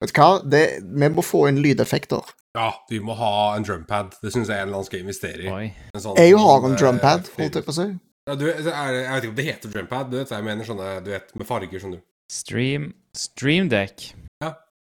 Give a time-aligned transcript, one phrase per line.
[0.00, 0.28] Vet du hva?
[0.42, 2.30] Det, vi må få inn lydeffekter.
[2.56, 4.16] Ja, vi må ha en drumpad.
[4.22, 5.66] Det syns jeg er en eller annen skal investere i.
[5.94, 7.90] En sånn, Jeg har en eh, drumpad, holdt jeg på å si.
[8.28, 11.12] Ja, du, jeg vet ikke om det heter drumpad, du vet, jeg mener sånne, du
[11.12, 12.00] vet, med farger som du.
[12.30, 14.12] Stream Streamdeck.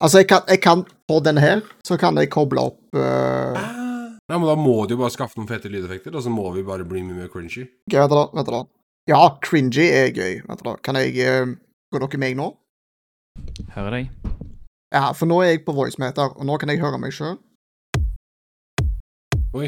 [0.03, 4.35] Altså, jeg kan, jeg kan på denne her, så kan jeg koble opp uh, Ja,
[4.35, 6.87] men da må du jo bare skaffe noen fete lydeffekter, og så må vi bare
[6.87, 7.63] bli mye mer cringy.
[7.93, 8.63] Vent da, vent da.
[9.09, 10.41] Ja, cringy er gøy.
[10.49, 10.75] Vent da.
[10.83, 11.55] Kan jeg uh,
[11.93, 12.49] Går dere meg nå?
[13.77, 14.51] Hører deg?
[14.95, 17.35] Ja, for nå er jeg på voicemeter, og nå kan jeg høre meg sjøl.
[19.55, 19.67] Oi.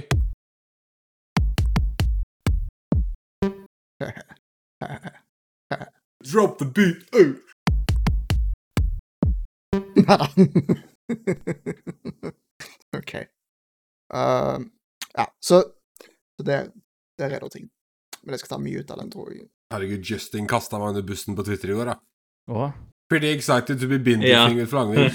[6.32, 7.04] Drop the beat!
[10.08, 10.38] out.
[12.98, 13.14] OK.
[14.14, 14.60] Uh,
[15.14, 15.64] ja, så,
[16.38, 16.68] så der,
[17.20, 17.70] der er det ting.
[18.24, 19.50] Men jeg skal ta mye ut av den, tror jeg.
[19.74, 22.00] Herregud, Justin kasta meg under bussen på Twitter i går, da.
[22.48, 22.72] Å?
[23.10, 24.00] Pretty excited to be Ja.
[24.04, 25.14] binding with Flangvik.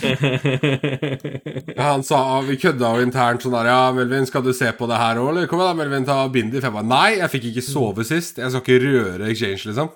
[1.79, 4.97] Han sa Vi kødda jo internt sånn der Ja, Melvin, skal du se på det
[4.97, 5.47] her òg, eller?
[5.47, 6.61] Kom igjen, da, Melvin, ta Bindi.
[6.61, 8.39] For Jeg bare Nei, jeg fikk ikke sove sist.
[8.41, 9.91] Jeg skal ikke røre Exchange, liksom.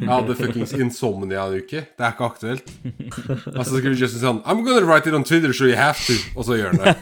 [0.00, 1.80] Jeg hadde fuckings insomnia en uke.
[1.96, 2.66] Det er ikke aktuelt.
[3.56, 6.12] Og så skriver Justin sånn I'm gonna write it on Twitter, so you have to.
[6.36, 6.96] Og så gjør han det.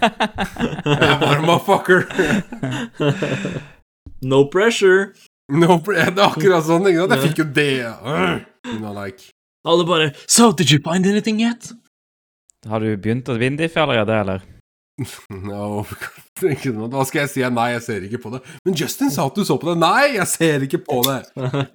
[1.02, 2.06] Jeg bare Motherfucker.
[4.22, 5.12] No pressure.
[5.50, 6.86] No, det er akkurat sånn.
[6.90, 7.12] Ikke sant?
[7.18, 7.70] Jeg fikk jo det.
[8.66, 9.30] You know, like
[9.64, 11.70] Alle bare So, did you find anything yet?
[12.68, 14.44] Har du begynt å vindiffe allerede, eller?
[15.48, 15.82] No,
[16.54, 16.70] ikke.
[16.76, 17.42] Hva skal jeg si?
[17.50, 18.44] Nei, jeg ser ikke på det.
[18.64, 19.78] Men Justin sa at du så på det.
[19.82, 21.20] Nei, jeg ser ikke på det.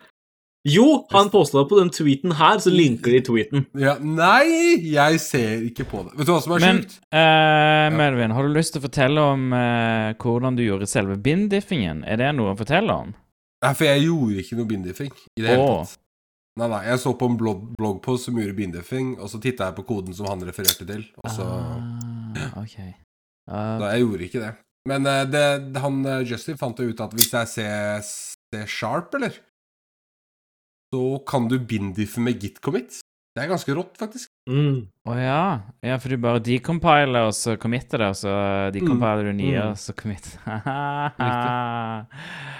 [0.68, 3.62] Jo, han posta på den tweeten her, så linker de tweeten.
[3.80, 6.12] Ja, nei, jeg ser ikke på det.
[6.20, 6.98] Vet du hva som er Men sjukt?
[7.16, 12.04] eh, Melvin, har du lyst til å fortelle om uh, hvordan du gjorde selve bindiffingen?
[12.04, 13.14] Er det noe å fortelle om?
[13.64, 15.80] Nei, for jeg gjorde ikke noe bindiffing i det hele Åh.
[15.88, 15.96] tatt.
[16.60, 19.78] Nei, nei, jeg så på en blogg, bloggpost som gjorde bindiffing, og så titta jeg
[19.80, 22.76] på koden som han refererte til, og så Ah, OK.
[23.50, 24.52] uh, Da jeg gjorde ikke det.
[24.90, 25.44] Men uh, det,
[25.84, 29.34] han eh, Justin fant jo ut at hvis jeg ser, C-sharp, eller,
[30.94, 33.00] så kan du bindiffe med git commit.
[33.38, 34.28] Det er ganske rått, faktisk.
[34.50, 34.88] Mm.
[35.08, 35.42] Å ja.
[35.86, 38.32] ja, for du bare decompiler, og så committer det, og så
[38.74, 39.70] decompiler du nye, Mm.
[39.70, 40.26] og så commit.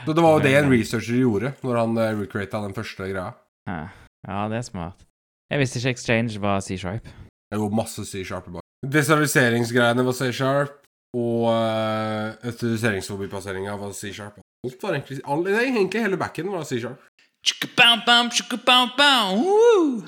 [0.06, 3.32] Så det var jo det en researcher gjorde når han uh, recreata den første greia.
[3.68, 5.06] Ja, det er smart.
[5.52, 7.06] Jeg visste ikke Exchange var C-sharp.
[7.52, 8.62] Det går masse C-sharp bak.
[8.86, 10.72] Visualiseringsgreiene var C-sharp,
[11.18, 14.40] og uh, autoriseringsforbipasseringa var C-sharp.
[14.66, 17.00] Alt var egentlig, all, det er egentlig hele backen var C-sharp.
[17.48, 20.04] Chicka-bam-bam, chicka-bam-bam, woo!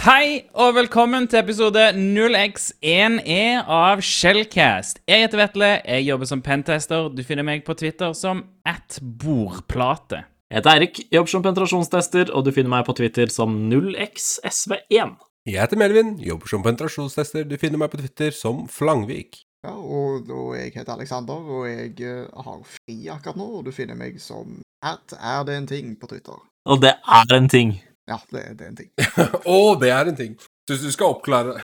[0.00, 5.02] Hei, og velkommen til episode 0x1E av Shellcast.
[5.04, 7.10] Jeg heter Vetle, jeg jobber som pentester.
[7.12, 10.22] Du finner meg på Twitter som atbordplate.
[10.48, 15.12] Jeg heter Eirik, jobber som penetrasjonstester, og du finner meg på Twitter som 0xsv1.
[15.50, 17.44] Jeg heter Melvin, jobber som penetrasjonstester.
[17.44, 19.42] Du finner meg på Twitter som Flangvik.
[19.68, 23.74] Ja, og, og jeg heter Alexander, og jeg eh, har fri akkurat nå, og du
[23.76, 26.40] finner meg som at er det en ting på Twitter.
[26.64, 27.76] Og det er en ting.
[28.10, 28.90] Ja, det, det er en ting.
[29.54, 30.32] Å, det er en ting.
[30.68, 31.60] Så du skal oppklare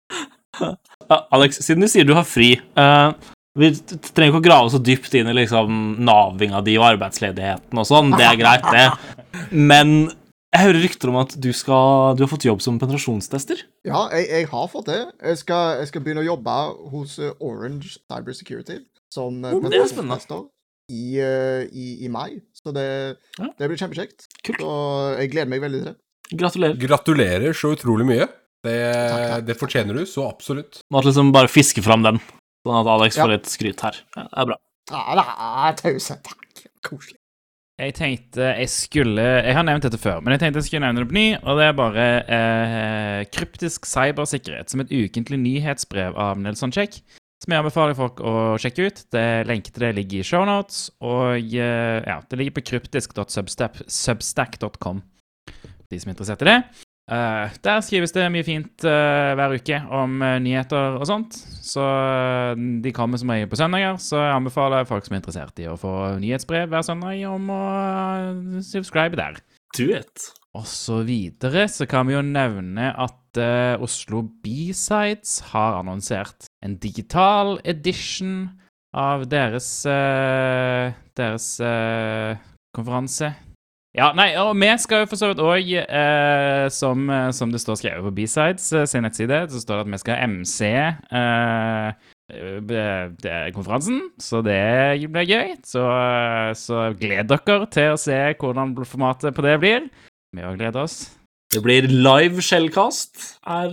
[1.35, 3.13] Alex, siden du sier du har fri uh,
[3.61, 7.89] Vi trenger ikke å grave så dypt inn i liksom navinga di og arbeidsledigheten og
[7.89, 8.15] sånn.
[8.17, 8.87] Det er greit, det.
[9.53, 9.93] Men
[10.57, 13.61] jeg hører rykter om at du, skal, du har fått jobb som penetrasjonstester.
[13.89, 15.01] Ja, jeg, jeg har fått det.
[15.21, 16.59] Jeg skal, jeg skal begynne å jobbe
[16.93, 18.81] hos Orange Orange Cybersecurity
[19.13, 20.43] som uh, Oh, det er spennende.
[20.93, 22.39] i, eh, i, i mai.
[22.57, 22.89] Så det,
[23.41, 23.49] Ja.
[23.59, 24.29] det blir kjempekjekt.
[24.47, 24.61] Kult.
[24.63, 24.73] Så
[25.21, 25.97] jeg gleder meg veldig til det.
[26.33, 26.75] Gratulerer.
[26.81, 28.27] Gratulerer så utrolig mye.
[28.67, 28.79] Det,
[29.11, 29.45] Takk, takk.
[29.47, 30.81] det fortjener du så absolutt.
[30.91, 32.19] Måtte liksom bare fiske fram den,
[32.67, 33.23] sånn at Alex Ja.
[33.25, 33.93] får litt skryt her.
[34.17, 34.57] Det er bra.
[34.91, 36.15] Ja, det er tause.
[36.25, 36.43] Takk.
[36.83, 37.19] Koselig.
[37.79, 41.01] Jeg tenkte jeg skulle Jeg har nevnt dette før, men jeg tenkte jeg skulle nevne
[41.05, 41.27] det på ny.
[41.45, 47.03] Og det er bare eh, kryptisk cybersikkerhet som et ukentlig nyhetsbrev av Nelson Check.
[47.45, 49.05] Som jeg anbefaler folk å sjekke ut.
[49.13, 50.89] Det Lenke til det ligger i shownotes.
[51.05, 55.03] Og eh, ja, det ligger på kryptisk.substack.com.
[55.91, 56.61] De som er interessert i det.
[57.07, 61.37] Uh, der skrives det mye fint uh, hver uke om uh, nyheter og sånt.
[61.67, 61.83] Så
[62.83, 65.77] de kommer som regel på søndager, så jeg anbefaler folk som er interessert i å
[65.79, 65.93] få
[66.23, 67.63] nyhetsbrev hver søndag, om å
[68.63, 69.39] subscribe der.
[69.79, 70.29] Do it.
[70.57, 73.41] Og så videre så kan vi jo nevne at
[73.83, 78.47] Oslo B-Sides har annonsert en digital edition
[78.97, 79.69] av deres
[81.19, 81.51] deres
[82.73, 83.35] konferanse.
[83.97, 87.63] Ja, nei, og vi skal jo for så vidt òg, eh, som, eh, som det
[87.63, 91.87] står skrevet på B-Sides eh, sin nettside, så står det at vi skal MC eh,
[92.29, 94.59] eh, det er konferansen, så det
[95.09, 95.55] blir gøy.
[95.65, 95.87] Så,
[96.61, 99.89] så gled dere til å se hvordan formatet på det blir.
[100.37, 100.99] Vi òg gleder oss.
[101.55, 103.39] Det blir live Shellcast.
[103.49, 103.73] Er,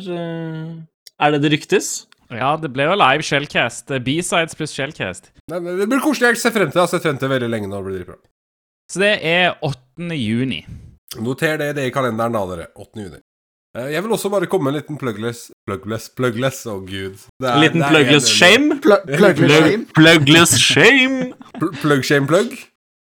[1.19, 1.93] er det det ryktes?
[2.31, 3.91] Ja, det ble jo live Shellcast.
[4.05, 5.33] B-sides pluss Shellcast.
[5.51, 6.37] Nei, men Det blir koselig.
[6.37, 6.79] Jeg ser frem til det.
[6.79, 7.81] Jeg har sett frem til det veldig lenge nå.
[7.81, 8.21] Det blir dritbra.
[8.91, 10.09] Så det er 8.
[10.17, 10.63] juni.
[11.21, 12.67] Noter det, det i kalenderen da, dere.
[12.75, 12.99] 8.
[13.07, 13.19] juni.
[13.77, 17.17] Eh, Jeg vil også bare komme med en liten plugless Plugless, plugless, å gud.
[17.41, 18.79] Det er- En liten plugless shame?
[18.81, 19.85] Plug, plug, Plug- shame.
[19.97, 21.33] Plugless shame?
[21.81, 22.53] Plug shame plug?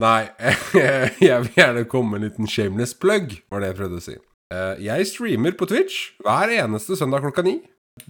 [0.03, 0.29] Nei,
[1.23, 4.17] jeg vil gjerne komme med en liten shameless plug, var det jeg prøvde å si.
[4.55, 7.61] Eh, Jeg streamer på Twitch hver eneste søndag klokka ni.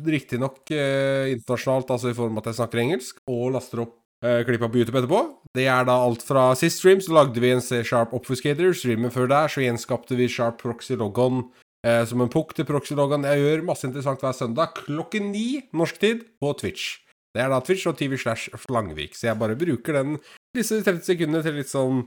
[0.01, 4.63] Riktignok uh, internasjonalt, altså i form av at jeg snakker engelsk, og laster opp klipp
[4.65, 5.21] på YouTube etterpå.
[5.55, 8.73] Det er da alt fra sist stream, så lagde vi en C-sharp obfuscator.
[8.77, 11.43] Streamen før der, så gjenskapte vi sharp proxy logon
[11.87, 13.27] eh, som en pukk til proxy logon.
[13.29, 16.99] Jeg gjør masse interessant hver søndag klokken ni norsk tid på Twitch.
[17.35, 20.19] Det er da Twitch og TV slash Flangvik, så jeg bare bruker den
[20.55, 22.05] disse 30 sekundene til litt sånn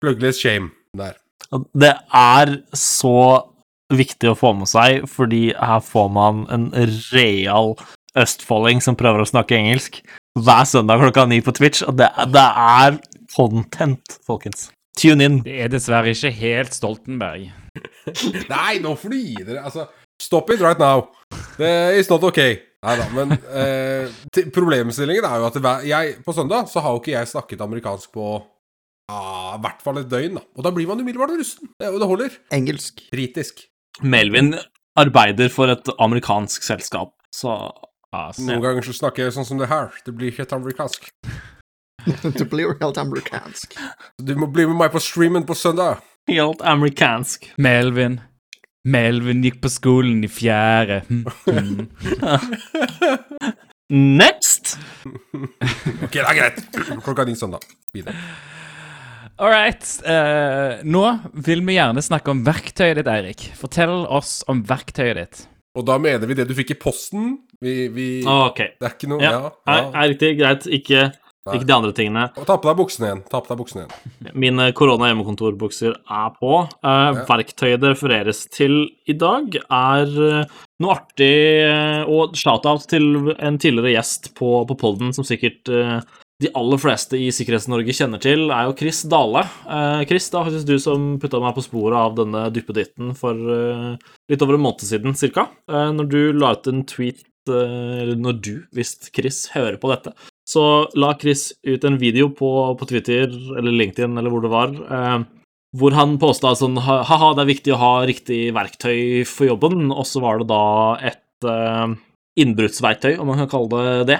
[0.00, 1.18] plugless shame der.
[1.76, 3.44] Det er så
[3.92, 6.70] viktig å få med seg, fordi her får man en
[7.12, 7.74] real
[8.18, 10.00] østfolding som prøver å snakke engelsk
[10.38, 13.00] hver søndag klokka ni på Twitch, og det, det er
[13.34, 14.68] content, folkens.
[14.98, 15.40] Tune in.
[15.46, 17.50] Det er dessverre ikke helt Stoltenberg.
[18.54, 19.64] Nei, nå får du gi dere!
[19.64, 19.86] Altså,
[20.22, 21.08] stop it right now.
[21.58, 22.58] Det is not okay.
[22.80, 24.08] Nei da, men eh,
[24.54, 28.38] problemstillingen er jo at jeg, på søndag så har jo ikke jeg snakket amerikansk på
[29.10, 30.38] ja, i hvert fall et døgn.
[30.38, 30.44] da.
[30.56, 31.68] Og da blir man umiddelbart rusten.
[31.76, 32.38] Det, og det holder.
[32.56, 33.02] Engelsk.
[33.12, 33.66] Britisk.
[34.00, 34.54] Melvin
[34.98, 37.56] arbeider for et amerikansk selskap, så
[38.10, 38.42] Altså.
[38.42, 39.92] Noen ganger så snakker jeg sånn som det her.
[40.06, 41.10] Det blir helt amerikansk.
[42.38, 43.76] det blir helt amerikansk.
[44.18, 46.02] Du må bli med meg på streamen på søndag.
[46.28, 47.52] helt amerikansk.
[47.58, 48.20] Melvin.
[48.84, 51.02] Melvin gikk på skolen i fjerde.
[51.10, 51.90] Hm.
[53.90, 54.78] Next!
[56.00, 56.58] Ok, det er greit.
[57.04, 57.62] Klokka ni søndag.
[57.94, 58.16] Videre.
[59.40, 59.84] All right.
[60.04, 61.04] Uh, nå
[61.46, 63.46] vil vi gjerne snakke om verktøyet ditt, Eirik.
[63.58, 65.42] Fortell oss om verktøyet ditt.
[65.78, 67.32] Og da mener vi det du fikk i posten.
[67.62, 68.72] Vi, vi okay.
[68.80, 69.50] Det er ikke noe Ja, Ja.
[69.70, 69.90] ja.
[70.02, 70.30] er riktig.
[70.40, 70.66] Greit.
[70.66, 71.10] Ikke,
[71.50, 72.24] ikke de andre tingene.
[72.36, 73.20] Og ta på deg buksene igjen.
[73.30, 74.32] Ta på deg buksene igjen.
[74.34, 76.54] Mine korona-hjemmekontorbukser er på.
[76.82, 81.30] Eh, Verktøyet det refereres til i dag, er eh, noe artig
[81.68, 86.00] eh, Og shout-out til en tidligere gjest på, på podden som sikkert eh,
[86.40, 89.42] de aller fleste i Sikkerhets-Norge kjenner til, er jo Chris Dale.
[89.68, 93.36] Eh, Chris, det var faktisk du som putta meg på sporet av denne duppeditten for
[93.56, 95.50] eh, litt over en måned siden, cirka.
[95.68, 99.90] Eh, når du la ut en tweet eh, Eller når du, hvis Chris hører på
[99.92, 100.14] dette,
[100.48, 100.62] så
[100.98, 102.48] la Chris ut en video på,
[102.78, 105.18] på Twitter eller LinkedIn eller hvor det var, eh,
[105.76, 110.08] hvor han påsta sånn ha-ha, det er viktig å ha riktig verktøy for jobben, og
[110.08, 110.64] så var det da
[111.12, 111.92] et eh,
[112.40, 114.18] innbruddsverktøy, om man kan kalle det det.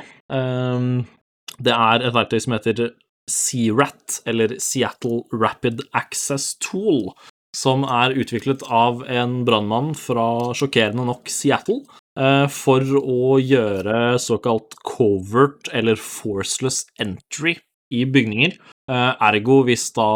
[1.61, 2.91] Det er et verktøy som heter
[3.31, 7.11] CRAT, eller Seattle Rapid Access Tool,
[7.57, 11.83] som er utviklet av en brannmann fra sjokkerende nok Seattle
[12.19, 17.57] eh, for å gjøre såkalt covert eller forceless entry
[17.91, 18.55] i bygninger.
[18.91, 20.09] Eh, Ergo hvis da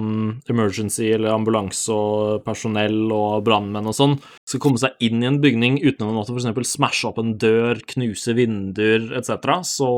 [0.00, 5.28] mm, emergency eller ambulanse og personell og brannmenn og sånn skal komme seg inn i
[5.28, 6.76] en bygning uten å måtte f.eks.
[6.76, 9.90] smashe opp en dør, knuse vinduer etc., så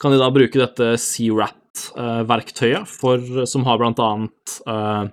[0.00, 2.88] kan de da bruke dette CRAT-verktøyet,
[3.48, 5.04] som har blant annet eh,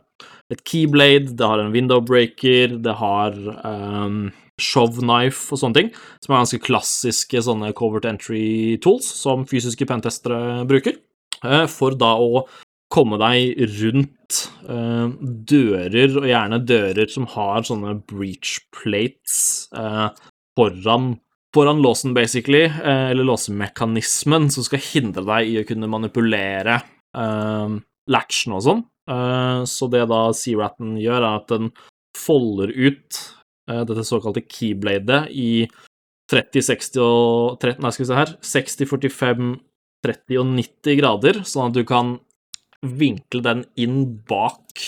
[0.54, 3.36] et keyblade, det har en window breaker, det har
[3.68, 4.30] um,
[4.62, 5.90] shove knife og sånne ting,
[6.24, 10.96] som er ganske klassiske sånne covert entry tools som fysiske pentestere bruker,
[11.44, 12.46] eh, for da å
[12.88, 14.38] komme deg rundt
[14.72, 20.16] uh, dører, og gjerne dører som har sånne breach plates uh,
[20.56, 21.18] foran
[21.58, 26.76] foran låsen, basically, eh, eller låsemekanismen, som skal hindre deg i å kunne manipulere
[27.18, 27.78] eh,
[28.14, 28.84] latchen og sånn.
[29.10, 31.72] Eh, så det da C-ratten gjør, er at den
[32.18, 33.22] folder ut
[33.72, 35.66] eh, dette såkalte keybladet i
[36.30, 39.52] 30, 60 og 30, Nei, skal vi se her 60, 45,
[40.06, 42.18] 30 og 90 grader, sånn at du kan
[42.86, 44.84] vinkle den inn bak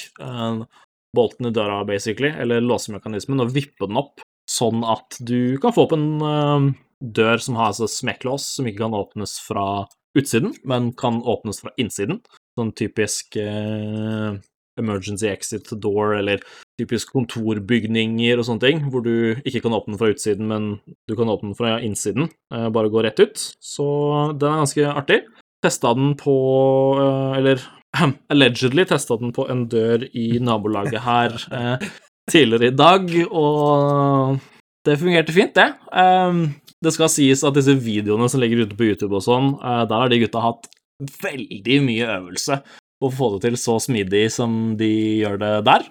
[1.17, 5.85] bolten i døra, basically, eller låsemekanismen, og vippe den opp sånn at du kan få
[5.85, 9.85] opp en uh, dør som har altså smekklås, som ikke kan åpnes fra
[10.17, 12.23] utsiden, men kan åpnes fra innsiden.
[12.57, 14.39] Sånn typisk uh,
[14.79, 16.41] emergency exit door, eller
[16.79, 20.69] typisk kontorbygninger og sånne ting, hvor du ikke kan åpne fra utsiden, men
[21.09, 22.31] du kan åpne fra innsiden.
[22.53, 23.49] Uh, bare gå rett ut.
[23.61, 23.87] Så
[24.39, 25.23] den er ganske artig.
[25.59, 26.33] Testa den på
[27.35, 27.59] Eller
[28.31, 31.35] allegedly testa den på en dør i nabolaget her
[32.31, 34.39] tidligere i dag, og
[34.87, 35.69] det fungerte fint, det.
[35.91, 36.43] Um,
[36.79, 40.05] det skal sies at disse videoene som ligger ute på YouTube og sånn, uh, der
[40.05, 40.69] har de gutta hatt
[41.23, 42.59] veldig mye øvelse
[42.99, 44.91] på å få det til så smidig som de
[45.23, 45.85] gjør det der.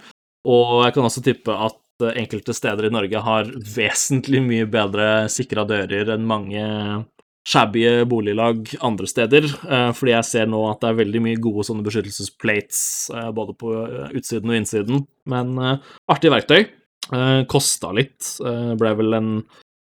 [0.48, 5.26] Og jeg kan også tippe at eh, enkelte steder i Norge har vesentlig mye bedre
[5.32, 6.64] sikra dører enn mange
[7.48, 11.64] shabby boliglag andre steder, eh, fordi jeg ser nå at det er veldig mye gode
[11.68, 12.82] sånne beskyttelsesplates
[13.14, 15.06] eh, både på eh, utsiden og innsiden.
[15.28, 15.56] Men
[16.08, 16.68] artig verktøy.
[17.48, 18.26] Kosta litt.
[18.40, 19.28] Ble vel en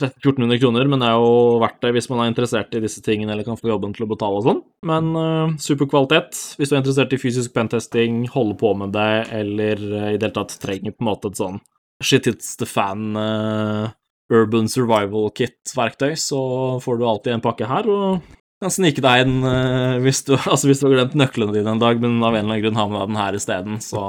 [0.03, 3.33] 1400 kroner, men det er jo verdt det hvis man er interessert i disse tingene
[3.33, 4.63] eller kan få jobben til å betale og sånn.
[4.89, 6.35] Men uh, super kvalitet.
[6.59, 10.27] Hvis du er interessert i fysisk pentesting, holde på med det, eller uh, i det
[10.27, 11.61] hele tatt trenger på en måte et sånn
[12.03, 13.93] shit hits the fan uh,
[14.33, 16.41] urban survival kit-verktøy, så
[16.85, 20.71] får du alltid en pakke her, og kan snike deg inn uh, hvis, du, altså
[20.71, 22.93] hvis du har glemt nøklene dine en dag, men av en eller annen grunn har
[22.93, 24.07] med deg den her isteden, så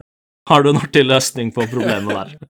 [0.50, 2.48] har du en artig løsning på problemet der.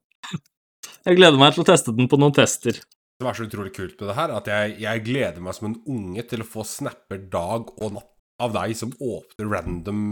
[1.07, 2.79] Jeg gleder meg til å teste den på noen tester.
[2.79, 5.69] Det som er så utrolig kult med det her, at jeg, jeg gleder meg som
[5.69, 10.03] en unge til å få snapper dag og natt av deg som åpner random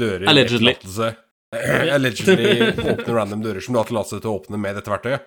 [0.00, 0.74] dører Allegedly.
[1.96, 5.24] Allegedly åpner random dører som du har tillatelse til å åpne med dette verktøyet.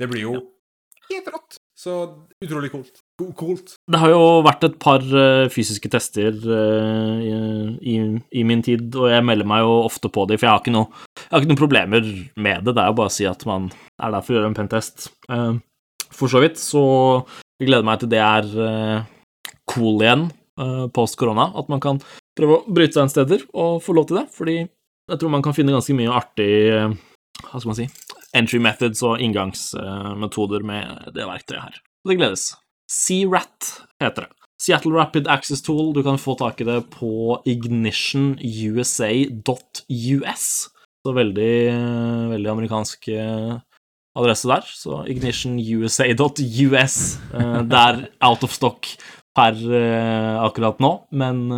[0.00, 0.34] Det blir jo
[1.10, 1.58] helt rått.
[1.78, 1.94] Så
[2.44, 3.00] utrolig kult.
[3.38, 3.74] Kult.
[3.90, 7.24] Det har jo vært et par eh, fysiske tester eh,
[7.82, 7.96] i,
[8.30, 10.74] i min tid, og jeg melder meg jo ofte på de, for jeg har ikke
[10.74, 12.06] noe, jeg har ikke noen problemer
[12.46, 12.74] med det.
[12.74, 13.68] Det er jo bare å si at man
[13.98, 15.08] er der for å gjøre en pentest.
[15.28, 15.58] Uh,
[16.14, 16.84] for så vidt, så
[17.58, 19.12] jeg gleder meg til det er eh,
[19.70, 20.28] cool igjen
[20.94, 21.96] post korona, at man kan
[22.38, 24.60] prøve å bryte seg inn steder og få lov til det, fordi
[25.10, 26.94] jeg tror man kan finne ganske mye artig eh,
[27.44, 27.88] hva skal man si,
[28.34, 31.74] entry methods og inngangsmetoder med det verktøyet her.
[32.04, 32.48] Det gledes.
[32.90, 33.70] C-RAT
[34.02, 34.30] heter det.
[34.60, 35.92] Seattle Rapid Access Tool.
[35.94, 40.46] Du kan få tak i det på ignitionusa.us.
[41.04, 41.56] Så veldig,
[42.30, 43.54] veldig amerikansk eh,
[44.16, 44.62] adresse der.
[44.64, 46.96] Så ignitionusa.us.
[47.34, 48.88] Eh, Det er out of stock
[49.36, 51.50] per eh, akkurat nå, men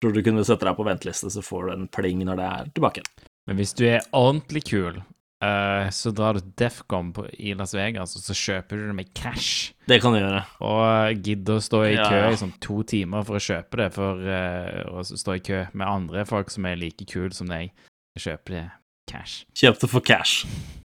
[0.00, 2.64] tror du kunne sette deg på venteliste, så får du en pling når det er
[2.74, 3.02] tilbake.
[3.46, 4.94] Men hvis du er ordentlig kul,
[5.42, 8.96] eh, så drar du til Defcon på, i Las Vegas, og så kjøper du det
[8.96, 9.72] med cash.
[9.88, 10.42] Det kan du gjøre.
[10.66, 12.08] Og gidder å stå i Ja.
[12.08, 15.64] kø i sånn to timer for å kjøpe det, for uh, å stå i kø
[15.72, 17.72] med andre folk som er like kule som deg.
[18.18, 18.66] Kjøpe det
[19.10, 19.44] cash.
[19.54, 20.46] Kjøp det for cash.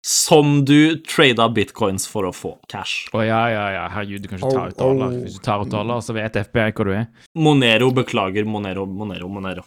[0.07, 3.09] Som du trada bitcoins for å få cash.
[3.11, 5.09] Å ja, ja, ja, herregud, du kan ikke ta ut dollar.
[5.11, 7.09] Hvis du tar ut dollar, så vet FBI hvor du er.
[7.35, 8.47] Monero, beklager.
[8.47, 9.65] Monero, Monero, Monero.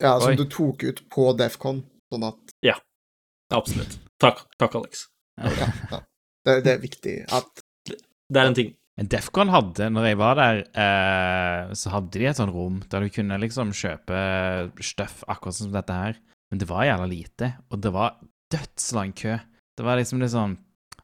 [0.00, 0.36] Ja, som Oi.
[0.36, 1.82] du tok ut på Defcon,
[2.12, 2.36] sånn at
[3.54, 4.00] Absolutt.
[4.22, 5.06] Takk, takk, Alex.
[5.42, 6.00] ja, ja.
[6.46, 8.74] Det, det er viktig at Det er en ting.
[8.96, 13.10] Defcon hadde, når jeg var der, eh, så hadde de et sånt rom der du
[13.12, 14.20] kunne liksom kjøpe
[14.80, 16.16] støff akkurat som dette her.
[16.48, 18.14] Men det var jævla lite, og det var
[18.54, 19.34] dødslang kø.
[19.76, 20.54] Det var liksom litt sånn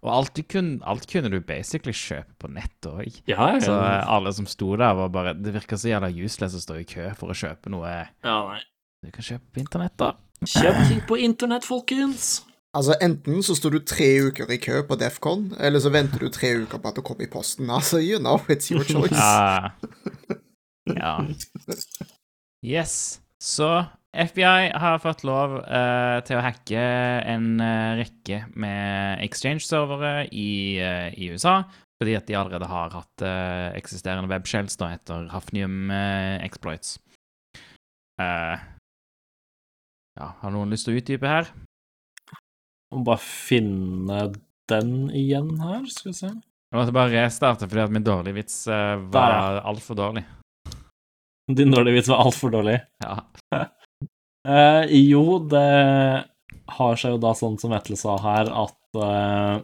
[0.02, 3.20] Og alt, du kunne, alt kunne du basically kjøpe på nett òg.
[3.28, 6.56] Ja, ja, Så eh, alle som sto der, var bare Det virka så jævla useless
[6.58, 8.62] å stå i kø for å kjøpe noe ja nei.
[9.04, 10.14] du kan kjøpe på internett, da.
[10.42, 12.40] Kjøp ting på internett, folkens.
[12.72, 16.30] Altså, enten så står du tre uker i kø på Defcon, eller så venter du
[16.32, 17.68] tre uker på at det kommer i posten.
[17.70, 19.12] Altså, you know, it's your choice.
[19.12, 19.72] Ja.
[20.96, 21.12] ja.
[22.64, 23.20] Yes.
[23.42, 23.84] Så
[24.16, 26.80] FBI har fått lov uh, til å hacke
[27.28, 31.62] en uh, rekke med exchange-servere i, uh, i USA,
[32.00, 33.24] fordi at de allerede har hatt
[33.78, 36.96] eksisterende webshells da etter Hafnium-exploits.
[38.20, 38.64] Eh,
[40.18, 41.52] ja, har noen lyst til å utdype her?
[42.92, 44.26] Må bare finne
[44.70, 46.30] den igjen her, skal vi se.
[46.72, 50.22] Jeg måtte bare restarte fordi at min dårlige vits eh, var altfor dårlig.
[51.52, 52.78] Din dårlige vits var altfor dårlig.
[53.04, 53.18] Ja.
[54.48, 55.66] uh, jo, det
[56.78, 59.60] har seg jo da sånn som Vetle sa her, at uh,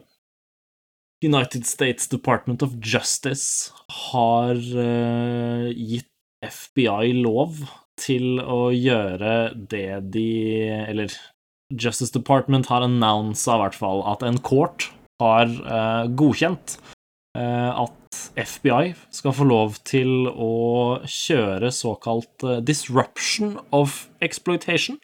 [1.25, 3.73] United States Department of Justice
[4.11, 6.07] har uh, gitt
[6.45, 7.63] FBI lov
[7.99, 9.33] til å gjøre
[9.67, 10.29] det de
[10.85, 11.11] Eller
[11.69, 14.89] Justice Department har annonsa i hvert fall at en court
[15.21, 16.77] har uh, godkjent
[17.37, 24.99] uh, at FBI skal få lov til å kjøre såkalt uh, disruption of exploitation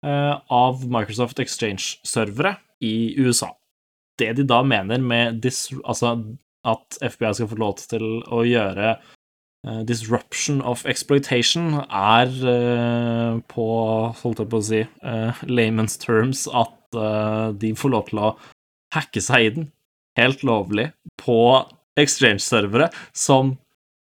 [0.00, 3.50] av Microsoft Exchange-servere i USA.
[4.16, 6.14] Det de da mener med dis altså
[6.64, 8.94] at FBI skal få lov til å gjøre
[9.66, 13.66] eh, disruption of exploitation, er uh, på,
[14.22, 18.28] holdt jeg på å si, uh, layman's terms at de får lov til å
[18.96, 19.66] hacke seg i den,
[20.18, 20.88] helt lovlig
[21.22, 21.36] på
[22.02, 23.52] exchange-servere som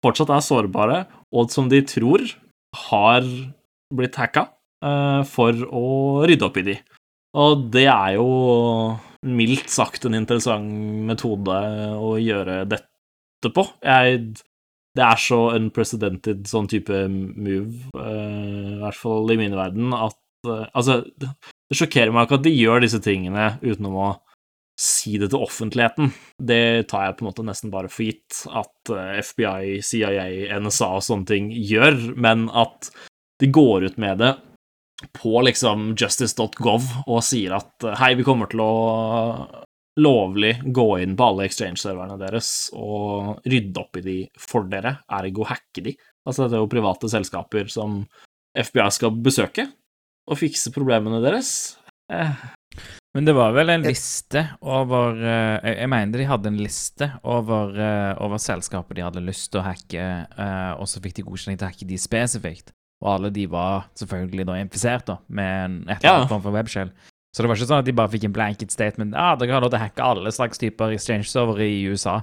[0.02, 2.24] fortsatt er sårbare, og som de tror
[2.88, 3.28] har
[3.94, 4.48] blitt hacka
[5.30, 5.86] for å
[6.26, 6.76] rydde opp i de.
[7.38, 8.26] Og det er jo
[9.26, 10.70] mildt sagt en interessant
[11.10, 11.58] metode
[12.00, 13.66] å gjøre dette på.
[13.84, 14.40] Jeg,
[14.98, 20.18] det er så unprecedented sånn type move, uh, i hvert fall i min verden, at
[20.50, 21.30] uh, Altså, det,
[21.76, 24.10] sjokkerer meg ikke at de gjør disse tingene utenom å
[24.80, 26.14] si det til offentligheten.
[26.40, 30.30] Det tar jeg på en måte nesten bare for gitt at uh, FBI, CIA,
[30.64, 32.92] NSA og sånne ting gjør, men at
[33.40, 34.34] de går ut med det
[35.16, 38.74] på liksom justice.gov og sier at eh, hei, vi kommer til å
[40.00, 45.46] lovlig gå inn på alle exchange-serverne deres og rydde opp i de for dere, ergo
[45.50, 45.96] hacke de.
[46.28, 48.02] Altså, det er jo private selskaper som
[48.58, 49.68] FBI skal besøke
[50.30, 51.78] og fikse problemene deres.
[52.12, 52.34] Eh,
[53.16, 57.72] Men det var vel en liste over eh, Jeg, mener de hadde en liste over,
[57.74, 61.58] eh, over selskaper de hadde lyst til å hacke, eh, og så fikk de godkjenning
[61.60, 62.74] til å hacke de spesifikt.
[63.02, 66.28] Og alle de var selvfølgelig da infisert da, med en et eller Ja.
[66.28, 66.92] form for webshell.
[67.36, 69.14] Så det var ikke sånn at de bare fikk en blanket statement.
[69.18, 72.20] Ah, dere har lov til å hacke alle slags typer exchange-servere i USA.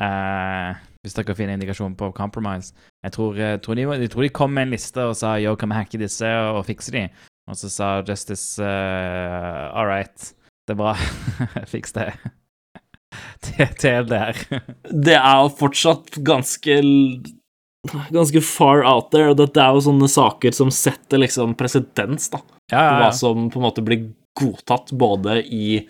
[0.00, 2.74] Uh, hvis dere finner indikasjon på compromise.
[3.04, 5.54] Jeg tror, jeg tror, de, jeg tror de kom med en liste og sa yo,
[5.60, 7.06] kan vi hacke disse og fikse de?
[7.50, 10.30] Og så sa Justice uh, all right,
[10.66, 10.94] det er bra,
[11.72, 12.10] fiks det.
[14.10, 14.40] der.
[15.06, 16.80] det er jo fortsatt ganske
[18.12, 22.42] ganske far out there, og dette er jo sånne saker som setter liksom presedens, da.
[22.70, 25.86] Ja, ja, ja, hva som på en måte blir godtatt både i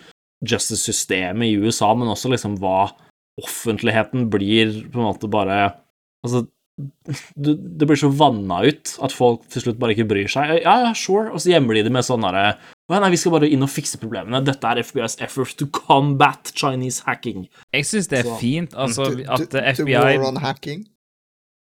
[0.47, 2.91] justice-systemet i USA, men også liksom hva
[3.41, 5.61] offentligheten blir på en måte bare
[6.25, 6.43] Altså,
[7.37, 10.51] du, det blir så vanna ut at folk til slutt bare ikke bryr seg.
[10.65, 12.59] Ja, ja, sure, og så gjemmer de det med sånn derre
[12.91, 14.41] Nei, vi skal bare inn og fikse problemene.
[14.45, 17.45] Dette er FBI's effort to combat Chinese hacking.
[17.73, 20.83] Jeg syns det er Så- fint, altså, at to- to FBI war on hacking.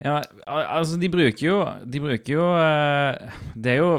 [0.03, 1.57] Ja, altså, de bruker jo
[1.87, 3.91] De bruker jo eh, Det er jo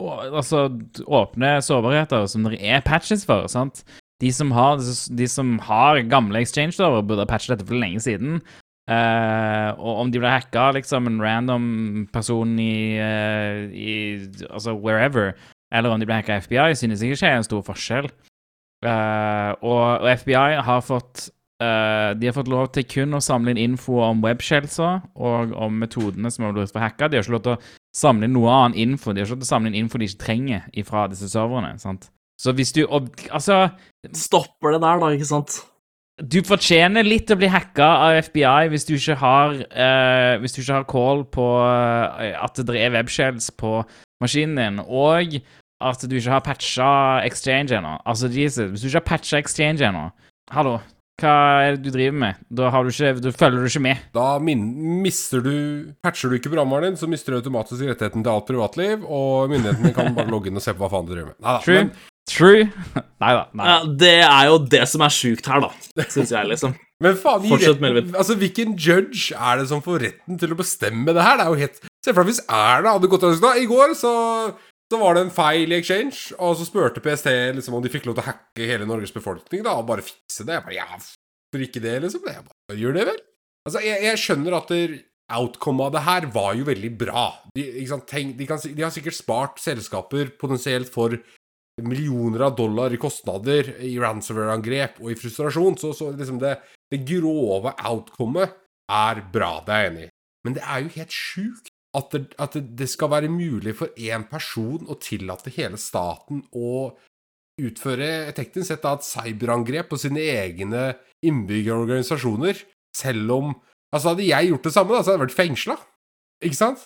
[0.00, 0.68] altså
[1.06, 3.82] åpne sårbarheter som det er patches for, sant?
[4.22, 4.80] De som har,
[5.18, 8.40] de som har gamle exchange-server, burde ha patchet dette for lenge siden.
[8.88, 15.34] Uh, og om de blir hacka, liksom en random person i, uh, i Altså wherever,
[15.70, 18.08] eller om de blir hacka av FBI, synes jeg ikke er en stor forskjell.
[18.86, 21.28] Uh, og, og FBI har fått
[21.58, 26.30] de har fått lov til kun å samle inn info om webshelser og om metodene
[26.30, 27.08] som har blitt for hacka.
[27.10, 29.12] De har ikke lov til å samle inn noe annen info.
[29.12, 31.74] De har ikke samle inn info de ikke trenger ifra disse serverne.
[31.82, 32.10] sant?
[32.38, 33.68] Så hvis du og, Altså,
[34.14, 35.58] Stopper det der, da, ikke sant?
[36.18, 40.60] du fortjener litt å bli hacka av FBI hvis du ikke har uh, Hvis du
[40.64, 43.78] ikke har call på eh, at det er webshells på
[44.22, 45.36] maskinen din, og
[45.78, 46.90] at du ikke har patcha
[47.22, 48.00] Exchange ennå.
[48.02, 50.08] Altså, Jesus, hvis du ikke har patcha Exchange ennå
[50.50, 50.78] Hallo,
[51.18, 51.34] hva
[51.66, 52.42] er det du driver med?
[52.54, 54.02] Da, har du ikke, da følger du ikke med.
[54.14, 54.62] Da min
[55.02, 55.54] mister du
[56.04, 59.94] Patcher du ikke programvaren din, så mister du automatisk rettigheten til alt privatliv, og myndighetene
[59.96, 61.40] kan bare logge inn og se på hva faen du driver med.
[61.42, 61.82] Neida, True.
[61.82, 61.92] men
[62.28, 62.64] True.
[63.24, 63.44] Nei da.
[63.64, 66.76] Ja, det er jo det som er sjukt her, da, syns jeg, liksom.
[66.98, 70.56] Men faen, gi Fortsett, retten- Altså, hvilken judge er det som får retten til å
[70.58, 71.36] bestemme det her?
[71.38, 73.92] Det er jo helt Se for deg hvis Erna hadde gått og sagt I går
[73.98, 74.10] så,
[74.88, 78.06] så var det en feil i Exchange, og så spurte PST liksom om de fikk
[78.08, 80.56] lov til å hacke hele Norges befolkning da, og bare fikse det.
[80.56, 81.00] Jeg bare, ja,
[81.52, 82.24] for ikke det, liksom?
[82.24, 83.20] Jeg bare, gjør det vel?
[83.68, 87.26] Altså, jeg, jeg skjønner at outcomet outcome av det her var jo veldig bra.
[87.52, 91.18] De, sant, tenk, de, kan, de har sikkert spart selskaper potensielt for
[91.84, 96.56] millioner av dollar i kostnader i ransomware-angrep og i frustrasjon, så, så liksom det,
[96.90, 98.56] det grove outcomet
[98.88, 100.12] er bra, det er jeg enig i.
[100.46, 104.26] Men det er jo helt sjukt at det, at det, skal være mulig for én
[104.28, 106.90] person å tillate hele staten å
[107.58, 110.92] utføre teknisk sett et cyberangrep på sine egne
[111.26, 112.60] innbyggerorganisasjoner,
[112.96, 113.56] selv om
[113.88, 115.74] Altså, hadde jeg gjort det samme, da, så hadde jeg vært fengsla.
[116.44, 116.82] Ikke sant?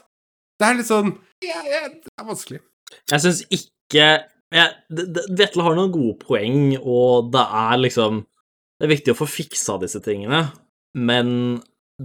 [0.55, 1.09] Det er litt sånn
[1.43, 2.61] ja, ja, Det er vanskelig.
[3.11, 4.05] Jeg syns ikke
[4.53, 4.69] jeg,
[5.33, 8.21] Vetle har noen gode poeng, og det er liksom
[8.79, 10.45] Det er viktig å få fiksa disse tingene,
[10.95, 11.29] men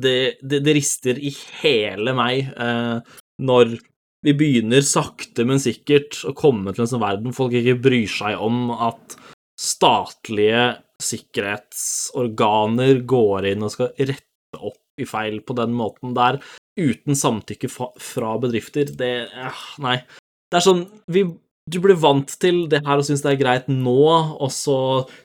[0.04, 3.78] det, det, det rister i hele meg eh, når
[4.26, 8.42] vi begynner sakte, men sikkert å komme til en sånn verden folk ikke bryr seg
[8.44, 9.18] om at
[9.58, 16.40] statlige sikkerhetsorganer går inn og skal rette opp i feil på den måten der,
[16.78, 18.90] uten samtykke fra bedrifter.
[18.98, 20.00] Det eh, Nei.
[20.48, 21.26] Det er sånn vi,
[21.68, 23.98] Du blir vant til det her og syns det er greit nå,
[24.40, 24.80] og så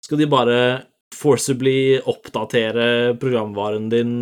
[0.02, 0.60] skal de bare
[1.16, 4.12] forcibly oppdatere programvaren din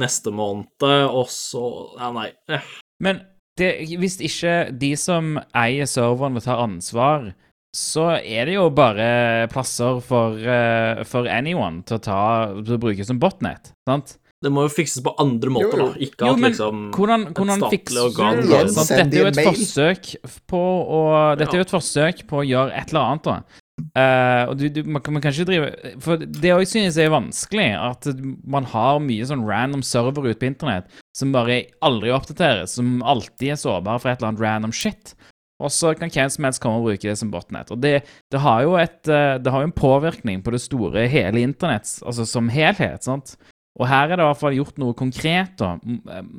[0.00, 1.64] neste måned, og så
[1.98, 2.30] Ja, nei.
[2.48, 2.70] Eh.
[3.00, 3.22] Men
[3.58, 7.32] det, hvis ikke de som eier serverne, tar ansvar,
[7.76, 12.22] så er det jo bare plasser for, eh, for anyone til å, ta,
[12.64, 14.16] til å bruke som botnet, sant?
[14.38, 15.86] Det må jo fikses på andre måter, Jo, jo.
[15.90, 15.98] da.
[16.06, 20.10] Ikke Jo, at men liksom Hvordan, hvordan statlig organ Dette er jo et forsøk
[20.46, 21.00] på å
[21.40, 23.64] Dette er jo et forsøk på å gjøre et eller annet, da.
[23.78, 27.14] Eh, og du, du, man, man kan ikke drive For det òg synes jeg er
[27.14, 28.08] vanskelig, at
[28.42, 33.54] man har mye sånn random server ute på internett som bare aldri oppdateres, som alltid
[33.54, 35.14] er sårbare for et eller annet random shit.
[35.58, 37.70] og så kan hvem som helst komme og bruke det som botnet.
[37.74, 41.08] Og det, det, har jo et, eh, det har jo en påvirkning på det store,
[41.10, 43.02] hele internett, altså som helhet.
[43.02, 43.34] sant?
[43.78, 46.30] Og her er det i hvert fall gjort noe konkret da, eh,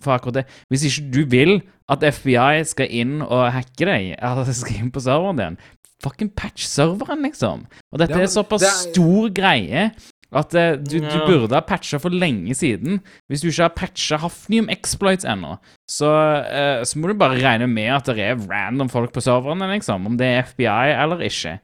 [0.00, 0.46] for akkurat det.
[0.72, 1.54] Hvis ikke du vil
[1.92, 5.60] at FBI skal inn og hacke deg, eller skal inn på serveren din,
[6.02, 7.66] fucking patch serveren, liksom.
[7.92, 9.84] Og dette Ja, men er såpass det er- stor greie
[10.32, 13.02] at uh, du, du burde ha patcha for lenge siden.
[13.28, 15.58] Hvis du ikke har patcha Hafnium Exploits ennå,
[15.92, 19.68] så, uh, så må du bare regne med at det er random folk på serverne,
[19.74, 20.06] liksom.
[20.08, 21.58] Om det er FBI eller ikke.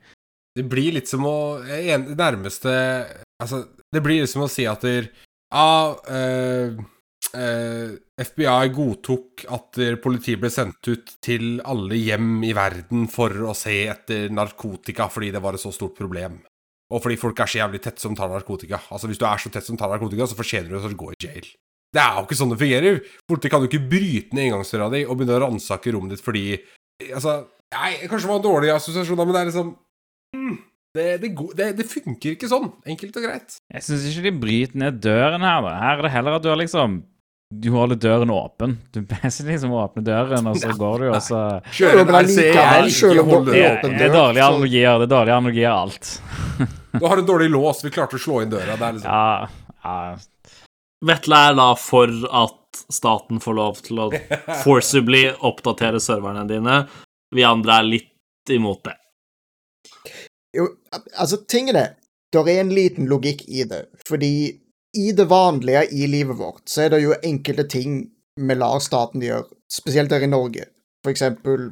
[0.59, 2.73] Det blir litt som å en, nærmeste
[3.39, 3.63] Altså,
[3.95, 5.05] det blir litt som å si at der,
[5.55, 6.75] ah, eh,
[7.33, 13.75] FBI godtok at politiet ble sendt ut til alle hjem i verden for å se
[13.91, 16.39] etter narkotika fordi det var et så stort problem.
[16.89, 18.81] Og fordi folk er så jævlig tett som tar narkotika.
[18.89, 21.21] Altså, hvis du er så tett som tar narkotika, så fortjener du å gå i
[21.27, 21.51] jail.
[21.93, 23.03] Det er jo ikke sånn det fungerer.
[23.29, 26.49] Politiet kan jo ikke bryte ned inngangsdøra di og begynne å ransake rommet ditt fordi
[27.15, 29.69] Altså, nei, kanskje det var en dårlig assosiasjon, men det er liksom
[30.35, 30.57] mm,
[30.97, 32.73] det, det, det, det funker ikke sånn.
[32.91, 33.55] Enkelt og greit.
[33.71, 35.77] Jeg syns ikke de bryter ned døren her, da.
[35.79, 36.99] Her er det heller at du har liksom
[37.51, 38.79] Du holder døren åpen.
[38.93, 41.39] Du basically liksom åpne døren, og så går du, og så
[41.79, 44.99] Det er allikevel, selv om holder Det er, det er dårlige så- analogier.
[44.99, 46.11] Det er dårlige analogier alt.
[46.99, 48.77] Du har en dårlig lås, vi klarte å slå inn døra.
[48.77, 49.49] Det er liksom Ja,
[49.85, 50.17] ja
[51.09, 52.11] Vetle er da for
[52.43, 54.09] at staten får lov til å
[54.65, 56.81] forcibly oppdatere serverne dine.
[57.35, 58.97] Vi andre er litt imot det.
[60.57, 60.67] Jo,
[61.15, 61.87] altså, ting er det.
[62.35, 63.85] Det er en liten logikk i det.
[64.09, 64.33] Fordi
[64.97, 68.01] i det vanlige i livet vårt, så er det jo enkelte ting
[68.39, 70.69] vi lar staten gjøre, spesielt her i Norge.
[71.05, 71.71] For eksempel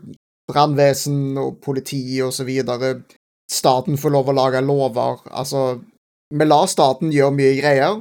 [0.51, 3.01] brannvesen og politi og så videre.
[3.51, 5.23] Staten får lov å lage lover.
[5.31, 5.81] Altså,
[6.35, 8.01] vi lar staten gjøre mye greier,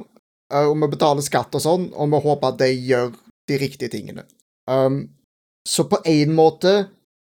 [0.52, 3.12] eh, og vi betaler skatt og sånn, og vi håper at de gjør
[3.46, 4.26] de riktige tingene.
[4.66, 5.04] Um,
[5.66, 6.76] så på en måte,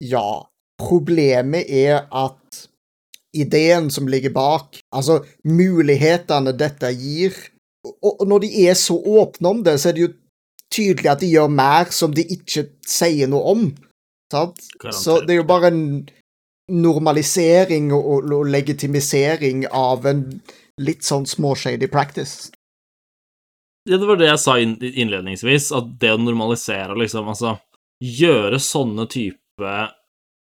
[0.03, 0.43] ja.
[0.81, 2.63] Problemet er at
[3.37, 7.35] ideen som ligger bak, altså mulighetene dette gir
[7.87, 10.13] Og når de er så åpne om det, så er det jo
[10.71, 13.63] tydelig at de gjør mer som de ikke sier noe om.
[14.31, 14.61] Sant?
[14.95, 15.85] Så det er jo bare en
[16.71, 20.23] normalisering og, og, legitimisering av en
[20.81, 22.51] litt sånn småshady practice.
[23.89, 27.57] Ja, det var det jeg sa innledningsvis, at det å normalisere liksom, altså
[28.01, 29.73] Gjøre sånne type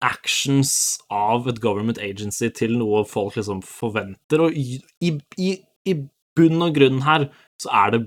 [0.07, 0.73] actions
[1.11, 5.11] av et government agency til noe folk liksom forventer, og i, i,
[5.91, 5.95] i
[6.39, 8.07] bunn og grunn her så er det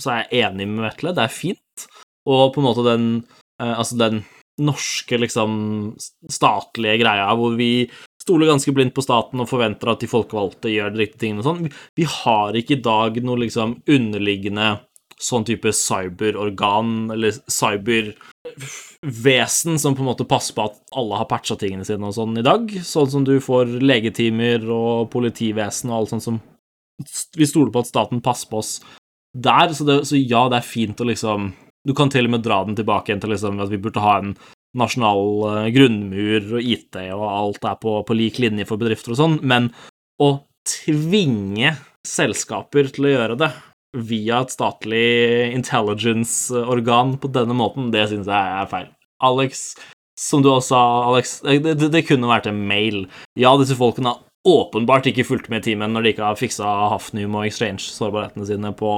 [0.00, 1.88] Så er jeg enig med Vetle, det er fint,
[2.24, 3.08] og på en måte den
[3.60, 4.22] eh, Altså den
[4.60, 5.52] norske, liksom,
[6.28, 7.88] statlige greia hvor vi
[8.20, 11.46] stoler ganske blindt på staten og forventer at de folkevalgte gjør de riktige tingene og
[11.48, 11.70] sånn.
[11.96, 14.68] Vi, har ikke i dag noe liksom underliggende
[15.20, 18.14] sånn type cyberorgan eller cybervesen
[19.80, 22.46] som på en måte passer på at alle har patcha tingene sine og sånn i
[22.46, 22.62] dag.
[22.86, 26.36] Sånn som du får legetimer og politivesen og alt sånt som
[27.36, 28.78] Vi stoler på at staten passer på oss
[29.30, 31.52] der, så, det, så ja, det er fint å liksom
[31.86, 34.18] Du kan til og med dra den tilbake igjen til liksom at vi burde ha
[34.20, 34.34] en
[34.76, 39.18] nasjonal eh, grunnmur og IT og alt er på, på lik linje for bedrifter og
[39.18, 39.70] sånn, men
[40.20, 40.28] å
[40.68, 41.72] tvinge
[42.06, 43.50] selskaper til å gjøre det
[43.96, 48.90] via et statlig intelligence-organ på denne måten, det syns jeg er feil.
[49.26, 49.72] Alex,
[50.20, 53.02] som du også sa, Alex, det, det, kunne vært en mail.
[53.38, 56.68] Ja, disse folkene har åpenbart ikke fulgt med i timen når de ikke har fiksa
[56.94, 58.94] Hafnium og Exchange-sårbarhetene sine på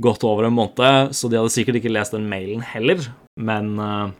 [0.00, 3.02] godt over en måned, så de hadde sikkert ikke lest den mailen heller,
[3.36, 4.12] men eh,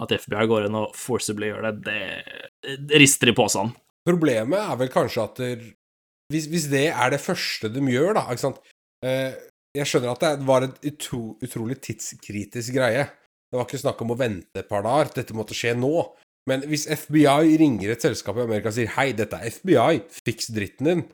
[0.00, 3.72] at FBI går inn og forcibly gjør det, det, det rister i posen.
[4.06, 5.64] Problemet er vel kanskje at der,
[6.32, 8.60] hvis, hvis det er det første de gjør, da ikke sant?
[9.04, 9.34] Eh,
[9.76, 13.04] Jeg skjønner at det var en utro, utrolig tidskritisk greie.
[13.50, 15.12] Det var ikke snakk om å vente et par dager.
[15.14, 15.92] Dette måtte skje nå.
[16.50, 20.50] Men hvis FBI ringer et selskap i Amerika og sier 'Hei, dette er FBI, fiks
[20.50, 21.04] dritten din',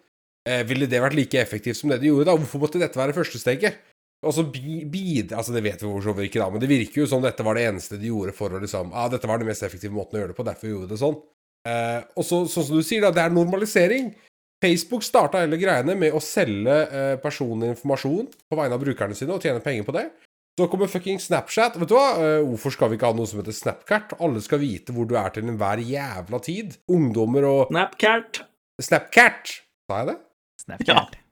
[0.48, 2.36] eh, ville det vært like effektivt som det de gjorde da?
[2.36, 3.76] Hvorfor måtte dette være første steget?
[4.24, 6.68] Og så bi- bidra Altså, det vet vi for så vidt ikke, da, men det
[6.70, 9.38] virker jo som dette var det eneste de gjorde for å liksom ah, dette var
[9.38, 11.18] den mest effektive måten å gjøre det på, derfor gjorde vi det sånn.
[11.66, 14.14] Eh, og så, sånn som du sier, da, det er normalisering.
[14.62, 19.34] Facebook starta hele greiene med å selge eh, personlig informasjon på vegne av brukerne sine
[19.36, 20.06] og tjene penger på det.
[20.56, 21.74] Så kommer fucking Snapchat.
[21.76, 22.06] Vet du hva?
[22.16, 24.14] Eh, hvorfor skal vi ikke ha noe som heter Snapcart?
[24.24, 26.78] Alle skal vite hvor du er til enhver jævla tid.
[26.88, 28.40] Ungdommer og Snapcart.
[28.80, 29.52] Snapcart.
[29.84, 30.16] Sa jeg det?
[30.64, 31.18] Snapcart.
[31.18, 31.22] Ja.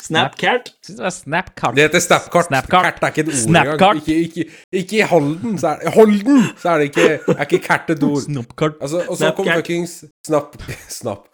[0.00, 0.70] Snapcart?
[0.86, 1.76] det var Snapcard.
[1.76, 2.48] Det heter Snapkart.
[2.48, 2.86] Snapkart.
[2.86, 4.00] Kart er ikke et ord engang.
[4.00, 4.44] Ikke, ikke,
[4.80, 8.22] ikke i Holden, så er, Holden, så er det ikke Er ikke kart et ord.
[8.24, 8.80] Snapcart.
[8.80, 10.56] Altså, og så kom fuckings Snap...
[10.98, 11.28] Snap...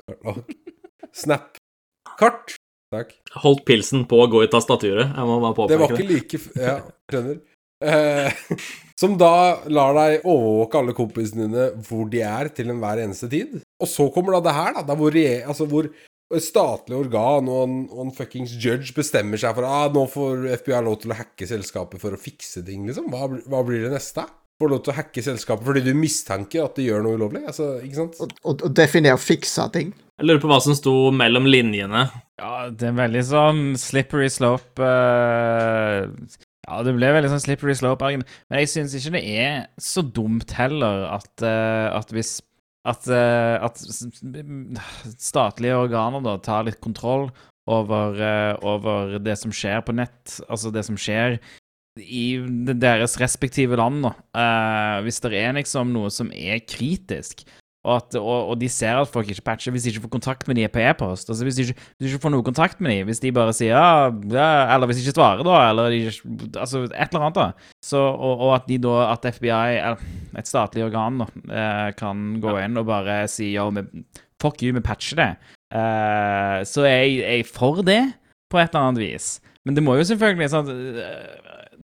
[1.14, 2.58] Snapkart.
[2.90, 3.14] Takk.
[3.44, 5.12] Holdt pilsen på å gå i tastaturet.
[5.14, 6.76] Jeg må bare Det var ikke like Ja,
[7.10, 7.40] skjønner.
[7.80, 8.40] Eh,
[9.00, 13.60] som da lar deg overvåke alle kompisene dine hvor de er til enhver eneste tid.
[13.80, 15.88] Og så kommer da det her, da, da hvor, altså hvor
[16.42, 20.82] statlig organ og en, og en fuckings judge bestemmer seg for ah, nå får FBI
[20.86, 23.08] lov til å hacke selskapet for å fikse ting, liksom.
[23.10, 24.26] Hva, hva blir det neste?
[24.60, 27.40] Får lov til å hacke selskapet fordi du mistenker at de gjør noe ulovlig?
[27.48, 28.18] Altså, ikke sant?
[28.20, 29.94] Og, og, og definere fiksa ting.
[30.20, 32.02] Jeg lurer på hva som sto mellom linjene.
[32.36, 36.04] Ja, det er veldig sånn slippery slope uh,
[36.66, 38.28] Ja, det ble veldig sånn slippery slope-argument.
[38.52, 42.36] Men jeg syns ikke det er så dumt heller at, uh, at hvis
[42.84, 43.80] at, uh, at
[45.16, 47.30] statlige organer da tar litt kontroll
[47.70, 48.20] over,
[48.66, 51.38] over det som skjer på nett, altså det som skjer
[52.00, 52.40] i
[52.80, 54.12] deres respektive land, da.
[54.34, 57.44] Uh, hvis det er liksom noe som er kritisk,
[57.80, 60.48] og, at, og, og de ser at folk ikke patcher hvis de ikke får kontakt
[60.48, 61.30] med de på e-post.
[61.32, 63.54] Altså hvis de, ikke, hvis de ikke får noe kontakt med de, hvis de bare
[63.56, 66.00] sier ja, ja eller hvis de ikke svarer, da, eller de,
[66.60, 67.70] altså et eller annet, da.
[67.84, 69.62] Så, og, og at de da, at FBI,
[70.42, 74.04] et statlig organ, da, uh, kan gå inn og bare si ja, vi-
[74.40, 75.30] fuck you, vi patcher det.
[75.72, 78.02] Uh, så er jeg, er jeg for det,
[78.52, 79.38] på et eller annet vis.
[79.64, 80.68] Men det må jo selvfølgelig sånn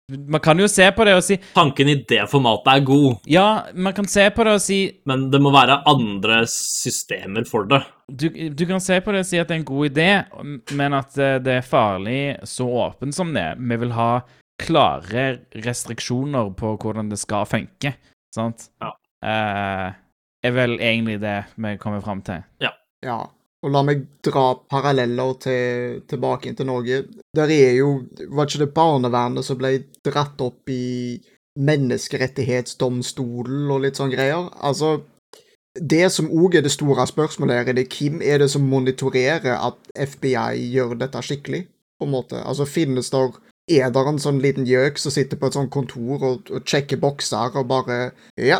[0.09, 3.65] Man kan jo se på det og si Tanken i det formatet er god, Ja,
[3.73, 7.81] man kan se på det og si men det må være andre systemer for det.
[8.07, 10.09] du, du kan se på det og si at det er en god idé,
[10.77, 13.47] men at eh, det er farlig så åpent som det.
[13.57, 14.09] Vi vil ha
[14.61, 15.25] klare
[15.65, 17.95] restriksjoner på hvordan det skal funke,
[18.35, 18.69] sant?
[18.83, 18.93] Ja.
[19.25, 19.89] Uh,
[20.45, 22.45] er vel egentlig det vi kommer fram til.
[22.61, 22.71] Ja.
[23.05, 23.23] Ja.
[23.65, 26.99] Og la meg dra paralleller til, tilbake til Norge.
[27.35, 31.17] Der er jo Var ikke det barnevernet som ble dratt opp i
[31.55, 34.49] menneskerettighetsdomstolen og litt sånn greier?
[34.61, 35.01] Altså
[35.75, 39.57] Det som òg er det store spørsmålet her, er det hvem er det som monitorerer
[39.57, 41.61] at FBI gjør dette skikkelig,
[41.99, 42.37] på en måte?
[42.39, 43.29] Altså finnes der
[43.67, 46.97] er det en sånn liten gjøk som sitter på et sånt kontor og, og sjekker
[47.01, 48.59] bokser og bare Ja,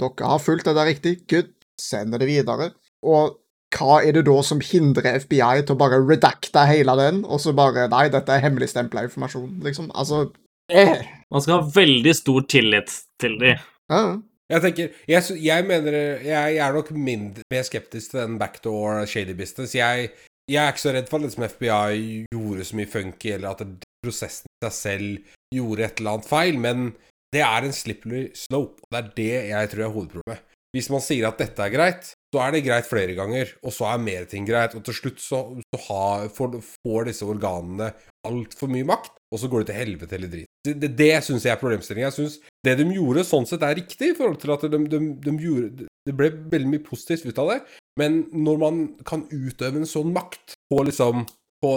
[0.00, 1.28] dere har fulgt det der riktig.
[1.28, 1.52] Good.
[1.76, 2.70] Sender det videre.
[3.04, 3.36] Og
[3.76, 7.54] hva er det da som hindrer FBI til å bare redacte hele den, og så
[7.56, 9.90] bare Nei, dette er hemmeligstempla informasjon, liksom?
[9.94, 10.26] Altså
[10.72, 11.04] eh.
[11.32, 13.56] Man skal ha veldig stor tillit til de.
[13.92, 14.06] ja.
[14.46, 19.00] Jeg tenker, jeg, jeg mener jeg, jeg er nok mindre, mer skeptisk til den backdoor
[19.10, 19.74] shady business.
[19.74, 20.12] Jeg,
[20.46, 23.64] jeg er ikke så redd for at liksom FBI gjorde så mye funky, eller at
[24.06, 26.86] prosessen i seg selv gjorde et eller annet feil, men
[27.34, 28.86] det er en slippery slope.
[28.86, 30.54] og Det er det jeg tror er hovedproblemet.
[30.76, 33.88] Hvis man sier at dette er greit, så er det greit flere ganger, og så
[33.88, 34.74] er mer ting greit.
[34.76, 37.88] Og til slutt så, så har, får, får disse organene
[38.28, 40.50] altfor mye makt, og så går det til helvete eller drit.
[40.66, 42.10] Det, det, det syns jeg er problemstillingen.
[42.10, 45.00] Jeg syns det de gjorde, sånn sett er riktig, i forhold til at de, de,
[45.24, 47.58] de gjorde Det ble veldig mye positivt ut av det,
[47.98, 51.24] men når man kan utøve en sånn makt på liksom
[51.64, 51.70] på,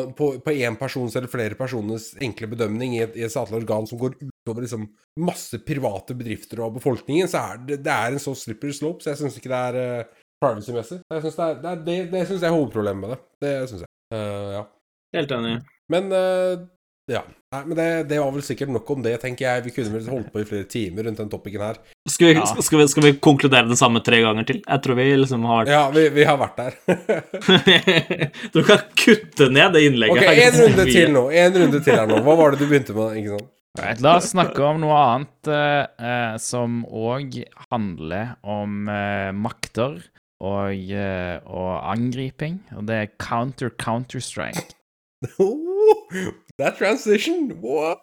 [0.44, 4.00] på, en persons eller flere personers enkle bedømning i et, i et statlig organ som
[4.02, 4.90] går utover liksom
[5.24, 9.14] masse private bedrifter og befolkningen, så er det, det er en så slippery slope, så
[9.14, 11.02] jeg syns ikke det er uh, privacy-messig.
[11.10, 13.22] Det, er, det, det, det synes jeg er hovedproblemet med det.
[13.44, 13.92] Det syns jeg.
[14.14, 14.66] Uh, ja.
[15.18, 15.56] Helt enig.
[15.90, 16.68] Men uh,
[17.10, 17.24] ja.
[17.50, 19.64] Nei, men det, det var vel sikkert nok om det, tenker jeg.
[19.66, 21.80] Vi kunne vel holdt på i flere timer rundt den topicen her.
[22.06, 22.46] Skal vi, Ja.
[22.46, 24.60] skal, vi, skal vi konkludere det samme tre ganger til?
[24.62, 26.78] Jeg tror vi liksom har vært Ja, vi, vi har vært der.
[28.54, 30.22] Du kan kutte ned det innlegget.
[30.22, 31.24] ok, en runde til nå.
[31.46, 32.22] En runde til her nå.
[32.28, 33.18] Hva var det du begynte med?
[33.24, 33.50] ikke sant?
[33.80, 37.38] Right, la oss snakke om noe annet eh, eh, som òg
[37.70, 40.00] handler om eh, makter
[40.40, 44.76] og, eh, og angriping, og det er counter-counter-strike.
[46.60, 47.52] That transition!
[47.62, 48.00] What?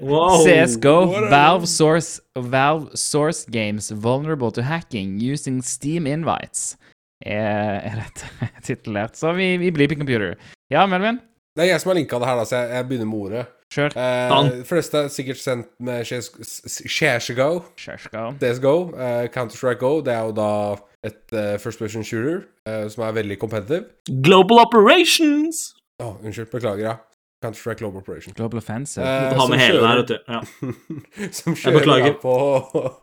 [0.00, 0.44] Wow.
[0.44, 6.76] CSGO, what Valve source, Valve source games vulnerable to hacking using Steam invites.
[7.20, 9.16] Er, er dette titulert?
[9.16, 10.36] Så vi, vi blir på computer.
[10.70, 11.20] Ja, Melvin?
[11.56, 13.46] Det er jeg som har linka det her, da, så jeg, jeg begynner med ordet.
[13.70, 13.94] Kjør.
[14.00, 17.50] Eh, de fleste er sikkert sendt med CSGO.
[17.78, 18.24] CSGO.
[18.40, 20.50] CSGO, eh, Counter-Strike Go, det er jo da
[21.06, 23.86] et uh, first person shooter uh, som er veldig competitive.
[24.24, 25.70] Global Operations!
[26.00, 26.96] Å, unnskyld, beklager, ja.
[27.40, 28.34] Counter-Strike Global Operation.
[28.36, 29.04] Global Offensive.
[29.06, 30.18] Eh, har med hele kjører- der, vet du.
[30.28, 31.30] Ja.
[31.38, 32.12] som kjører beklager.
[32.12, 32.34] da på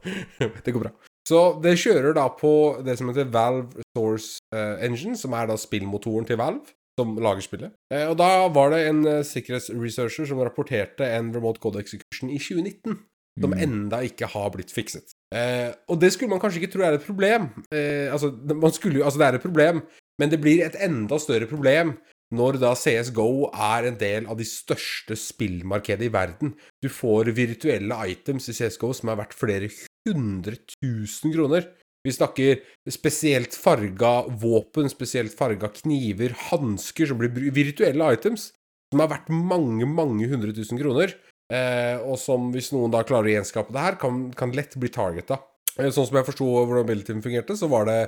[0.65, 0.91] Det går bra.
[1.27, 2.51] Så det kjører da på
[2.85, 7.43] det som heter Valve Source uh, Engine, som er da spillmotoren til Valve, som lager
[7.43, 7.73] spillet.
[7.93, 12.39] Eh, og da var det en uh, sikkerhetsresearcher som rapporterte en remote code execution i
[12.39, 13.01] 2019,
[13.39, 13.61] som Mm.
[13.63, 15.13] enda ikke har blitt fikset.
[15.33, 17.49] Eh, og det skulle man kanskje ikke tro er et problem.
[17.71, 19.81] Eh, altså, man skulle, altså, det er et problem,
[20.19, 21.97] men det blir et enda større problem
[22.33, 26.55] når da CSGO er en del av de største spillmarkedene i verden.
[26.83, 29.69] Du får virtuelle items i CSGO som er verdt flere
[30.07, 31.69] hundre tusen kroner.
[32.03, 38.51] Vi snakker spesielt farga våpen, spesielt farga kniver, hansker som blir virtuelle items,
[38.91, 41.13] som er verdt mange, mange hundre tusen kroner.
[41.53, 44.91] Eh, og som, hvis noen da klarer å gjenskape det her, kan, kan lett bli
[44.93, 45.39] targeta.
[45.77, 47.99] Eh, sånn som jeg forsto hvordan abilityen fungerte, så var det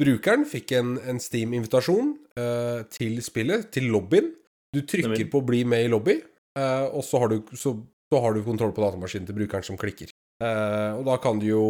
[0.00, 4.32] brukeren fikk en, en Steam-invitasjon eh, til spillet, til lobbyen.
[4.74, 6.20] Du trykker på 'bli med i lobby',
[6.58, 7.72] eh, og så har, du, så,
[8.12, 10.10] så har du kontroll på datamaskinen til brukeren som klikker.
[10.44, 11.66] Eh, og da kan du jo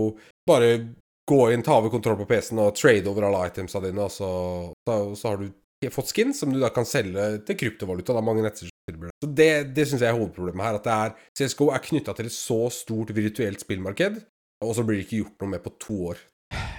[0.48, 0.80] bare
[1.26, 4.30] gå inn, ta over kontroll på PC-en og trade over alle itemsa dine, og så,
[4.86, 5.48] så, så har du
[5.92, 8.14] fått skin som du da kan selge til kryptovaluta.
[8.14, 8.52] Det er mange.
[8.56, 10.78] Så det, det syns jeg er hovedproblemet her.
[10.78, 14.18] At det er, CSGO er knytta til et så stort virtuelt spillmarked,
[14.64, 16.26] og så blir det ikke gjort noe med på to år.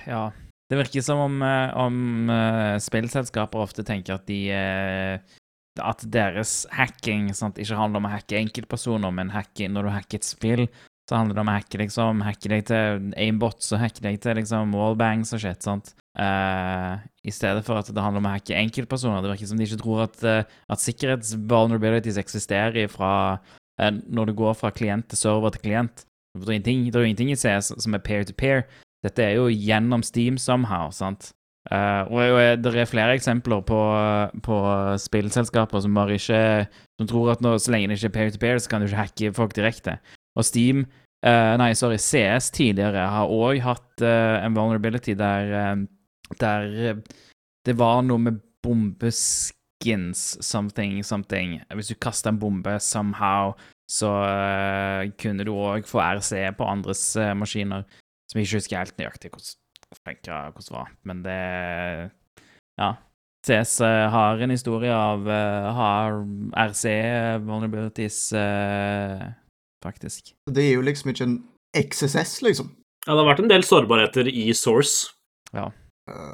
[0.08, 0.30] Ja.
[0.68, 5.38] Det virker som om, eh, om eh, spillselskaper ofte tenker at de eh,
[5.78, 10.18] At deres hacking sant, ikke handler om å hacke enkeltpersoner, men hacke, når du hacker
[10.18, 10.64] et spill,
[11.08, 14.40] så handler det om å hacke liksom, hacke deg til aimbots og hacke deg til
[14.42, 15.62] liksom wallbangs og shit.
[15.64, 15.94] sant?
[16.18, 16.98] Eh,
[17.30, 19.22] I stedet for at det handler om å hacke enkeltpersoner.
[19.22, 24.34] Det virker som de ikke tror at, uh, at sikkerhetsvulnerabilities eksisterer fra uh, når du
[24.40, 26.06] går fra klient til server til klient.
[26.38, 28.66] Det er det jo ingenting i CS som er peer-to-peer.
[29.06, 31.34] Dette er jo gjennom Steam somehow, sant?
[31.68, 33.80] Uh, og det er flere eksempler på,
[34.46, 34.60] på
[35.04, 36.40] spillselskaper som bare ikke
[36.96, 39.34] Som tror at nå, så lenge det ikke er peer-to-peer, så kan du ikke hacke
[39.36, 40.00] folk direkte.
[40.40, 40.86] Og Steam
[41.26, 45.76] eh, Nei, sorry, CS tidligere har òg hatt eh, en vulnerability der, eh,
[46.42, 47.00] der eh,
[47.68, 51.58] det var noe med bombeskins something, something.
[51.76, 53.56] Hvis du kasta en bombe somehow,
[53.92, 57.86] så uh, kunne du òg få RC på andres uh, maskiner.
[58.28, 59.56] Som jeg ikke husker helt nøyaktig hvordan
[59.88, 61.42] hvordan det var, men det
[62.78, 62.96] Ja.
[63.48, 66.18] CS uh, har en historie av har
[66.68, 66.84] RC
[67.46, 68.34] vulnerabilities,
[69.84, 70.34] faktisk.
[70.52, 71.38] Det er jo liksom ikke en
[71.78, 72.74] XSS, liksom.
[73.08, 75.14] Ja, det har vært en del sårbarheter i Source.
[75.56, 75.70] Eh,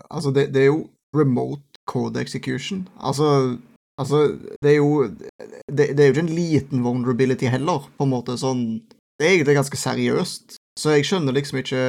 [0.09, 2.87] altså, det, det er jo remote code execution.
[2.99, 3.57] Altså,
[3.97, 5.07] altså det er jo
[5.67, 8.37] det, det er jo ikke en liten vulnerability heller, på en måte.
[8.39, 8.81] Sånn
[9.19, 10.57] Det er egentlig ganske seriøst.
[10.79, 11.83] Så jeg skjønner liksom ikke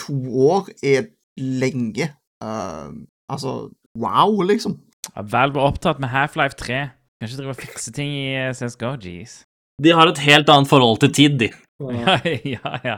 [0.00, 0.16] To
[0.48, 2.06] år er lenge.
[2.40, 3.68] Uh, altså,
[3.98, 4.78] wow, liksom.
[5.12, 6.78] Ja, Valve var opptatt med Half-Life 3.
[7.20, 9.42] Kan ikke drive og fikse ting i eh, CSGO, jeez.
[9.84, 11.50] De har et helt annet forhold til tid, de.
[11.82, 12.96] Ja, ja, ja.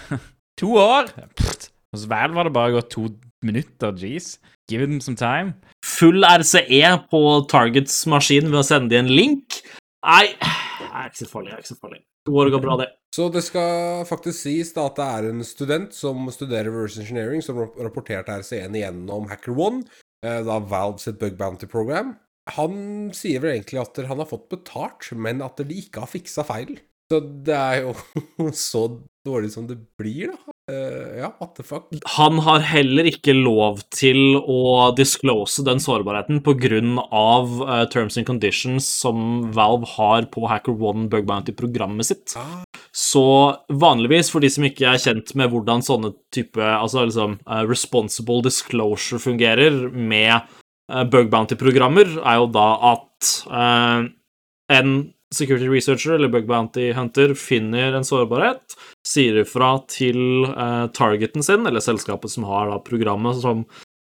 [0.60, 1.12] to år?
[1.36, 1.68] Pft.
[1.92, 3.08] Hos Valve var det bare gått to
[3.46, 4.36] minutter, jeez.
[4.70, 5.54] Give them some time.
[5.84, 9.60] Full RCE på Targets maskin ved å sende dem en link.
[10.02, 11.52] Nei, det er ikke så farlig.
[11.52, 12.02] det er ikke så farlig.
[12.30, 12.88] År går bra, det.
[13.12, 17.42] Så det skal faktisk sies da at det er en student som studerer reverse engineering,
[17.44, 19.82] som rapporterte RCE-en gjennom HackerOne,
[20.24, 22.14] eh, da Valve sitt bug bounty program.
[22.56, 26.46] Han sier vel egentlig at han har fått betalt, men at de ikke har fiksa
[26.46, 26.78] feil.
[27.12, 28.86] Så det er jo så
[29.26, 30.51] dårlig som det blir, da.
[30.70, 31.88] Eh, ja, what the fuck.
[32.16, 36.78] Han har heller ikke lov til å disclose den sårbarheten pga.
[37.02, 42.36] Uh, terms and conditions som Valve har på HackerOne Bug Bounty-programmet sitt.
[42.38, 47.40] Ah, Så vanligvis, for de som ikke er kjent med hvordan sånne type altså liksom
[47.48, 50.46] uh, responsible disclosure fungerer med
[50.92, 54.06] uh, bug bounty-programmer, er jo da at uh,
[54.70, 54.94] en
[55.34, 61.66] security researcher eller bug bounty hunter finner en sårbarhet, sier ifra til eh, targeten sin,
[61.68, 63.64] eller selskapet som har da programmet som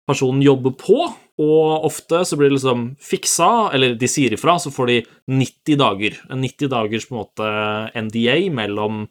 [0.08, 1.02] personen jobber på,
[1.38, 4.98] og ofte så blir det liksom fiksa, eller de sier ifra, så får de
[5.30, 6.16] 90 dager.
[6.32, 7.52] En 90 dagers på en måte
[8.08, 9.04] NDA mellom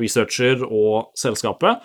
[0.00, 1.80] researcher og selskapet,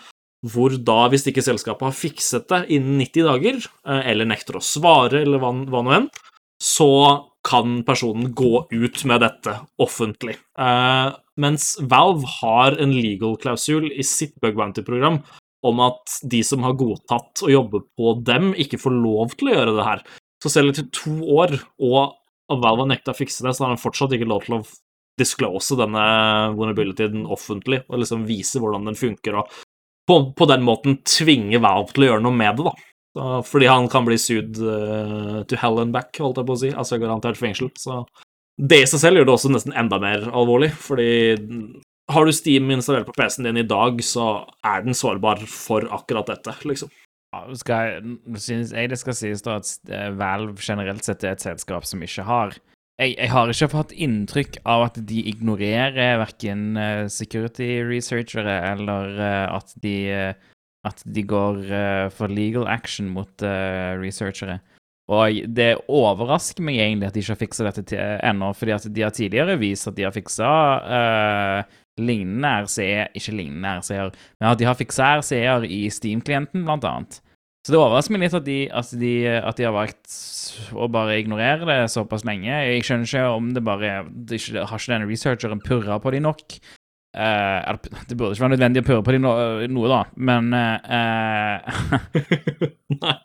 [0.47, 4.63] hvor da, hvis ikke selskapet har fikset det innen 90 dager, eh, eller nekter å
[4.63, 6.11] svare, eller hva, hva nå enn,
[6.61, 6.89] så
[7.47, 10.35] kan personen gå ut med dette offentlig.
[10.59, 15.21] Eh, mens Valve har en legal klausul i sitt bug bounty-program
[15.67, 19.55] om at de som har godtatt å jobbe på dem, ikke får lov til å
[19.55, 20.03] gjøre det her.
[20.43, 22.17] Så selv etter to år, og
[22.61, 24.65] Valve har nekta å fikse det, så har han fortsatt ikke lov til å
[25.17, 26.03] disclose denne
[26.53, 29.57] vulnerabilityen offentlig, og liksom vise hvordan den funker, og
[30.07, 32.75] på, på den måten tvinge Valve til å gjøre noe med det, da.
[33.17, 36.59] Så, fordi han kan bli sued uh, to hell and back, holdt jeg på å
[36.61, 37.71] si, altså garantert fengsel.
[37.81, 38.03] Så
[38.61, 41.09] det i seg selv gjør det også nesten enda mer alvorlig, fordi
[42.13, 46.29] har du Steam installert på PC-en din i dag, så er den sårbar for akkurat
[46.29, 46.93] dette, liksom.
[47.33, 51.43] Ja, jeg, synes jeg det skal sies da at eh, Valve generelt sett er et
[51.43, 52.53] selskap som ikke har
[53.01, 59.19] jeg, jeg har ikke fått inntrykk av at de ignorerer verken eh, security researchere eller
[59.51, 59.97] at de
[60.87, 64.59] at de går uh, for legal action mot uh, researchere.
[65.07, 68.87] Og det overrasker meg egentlig at de ikke har fiksa dette til, ennå, fordi at
[68.91, 70.49] de har tidligere vist at de har fiksa
[71.97, 74.11] lignende RCE Ikke lignende RCE-er,
[74.41, 77.21] men at de har fiksa RCE-er i Steam-klienten, blant annet.
[77.67, 80.13] Så det overrasker meg litt at de, at, de, at de har valgt
[80.71, 82.47] å bare ignorere det såpass lenge.
[82.47, 86.21] Jeg skjønner ikke om det bare det ikke, Har ikke denne researcheren purra på de
[86.23, 86.55] nok?
[87.17, 89.35] Eh, eller, det burde ikke være nødvendig å purre på dem no,
[89.73, 91.55] noe, da, men uh,
[93.01, 93.15] Nei,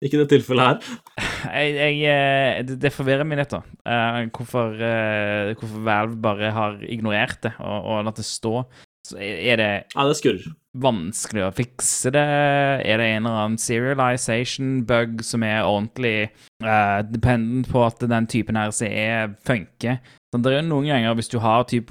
[0.00, 1.00] ikke det tilfellet her.
[1.60, 3.60] jeg, jeg, eh, det, det forvirrer meg litt, da.
[3.84, 8.62] Uh, hvorfor, eh, hvorfor Valve bare har ignorert det og, og latt det stå.
[9.10, 10.40] Så er det Ja, det er
[10.80, 12.22] vanskelig å fikse det?
[12.22, 18.60] Er det en eller annen serialization-bug som er ordentlig eh, dependent på at den typen
[18.60, 20.00] RCE funker?
[20.30, 21.90] Sånn, det er noen ganger hvis du har typ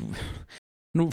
[0.97, 1.07] no,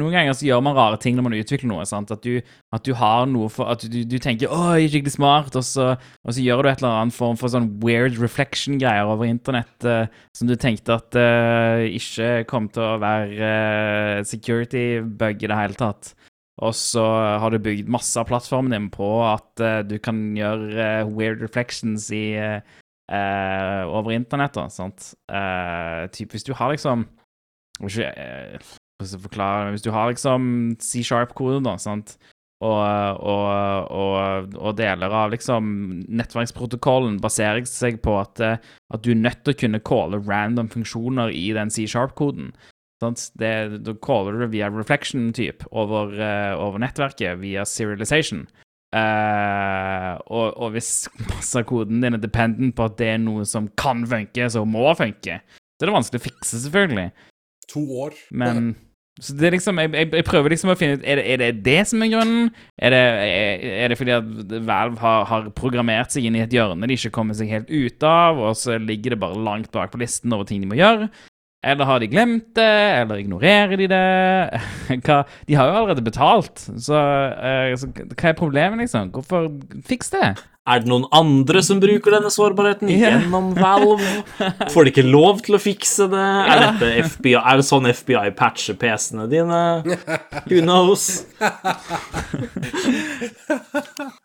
[0.00, 1.86] Noen ganger så gjør man rare ting når man utvikler noe.
[1.88, 2.10] sant?
[2.14, 2.40] At du,
[2.74, 5.64] at du har noe for At du, du tenker 'Å, jeg er skikkelig smart', og
[5.66, 9.88] så, og så gjør du et eller annet form for sånn weird reflection-greier over internett
[9.88, 13.54] uh, som du tenkte at uh, ikke kom til å være
[14.20, 16.14] uh, security-bug i det hele tatt.
[16.62, 17.02] Og så
[17.40, 21.40] har du bygd masse av plattformen din på at uh, du kan gjøre uh, weird
[21.42, 22.60] reflections i, uh,
[23.12, 25.12] eh, over internett, da, sant?
[25.30, 27.06] Eh, typ hvis du har liksom
[27.82, 28.08] ikke,
[29.04, 32.16] forklare Hvis du har liksom C-sharp-kode, da, sant?
[32.62, 32.78] Og,
[33.26, 35.64] og, og, og deler av liksom
[36.06, 41.34] nettverksprotokollen baserer seg på at, at du er nødt til å kunne calle random funksjoner
[41.34, 42.52] i den C-sharp-koden.
[43.02, 43.10] Da
[44.06, 46.14] caller du det via reflection-type over,
[46.54, 48.46] over nettverket, via serialization.
[48.92, 53.46] Uh, og, og hvis masse av koden din er dependent på at det er noe
[53.48, 57.06] som kan funke, så må funke, så er det vanskelig å fikse, selvfølgelig.
[57.72, 58.18] To år.
[58.36, 58.74] Men
[59.20, 61.40] så det er liksom, jeg, jeg, jeg prøver liksom å finne ut Er det er
[61.42, 62.46] det, det som er grunnen?
[62.80, 66.54] Er det, er, er det fordi at Valve har, har programmert seg inn i et
[66.56, 69.92] hjørne de ikke kommer seg helt ut av, og så ligger det bare langt bak
[69.92, 71.10] på listen over ting de må gjøre?
[71.62, 72.70] Eller har de glemt det?
[73.00, 74.06] Eller ignorerer de det?
[75.06, 77.02] Hva, de har jo allerede betalt, så,
[77.38, 79.12] uh, så hva er problemet, liksom?
[79.14, 79.46] Hvorfor
[79.86, 80.32] Fiks det!
[80.62, 83.16] Er det noen andre som bruker denne sårbarheten yeah.
[83.16, 83.96] gjennom Valve?
[84.70, 86.22] Får de ikke lov til å fikse det?
[86.22, 89.58] Er, dette FBI, er det sånn FBI patcher PC-ene dine?
[90.46, 91.26] Who knows?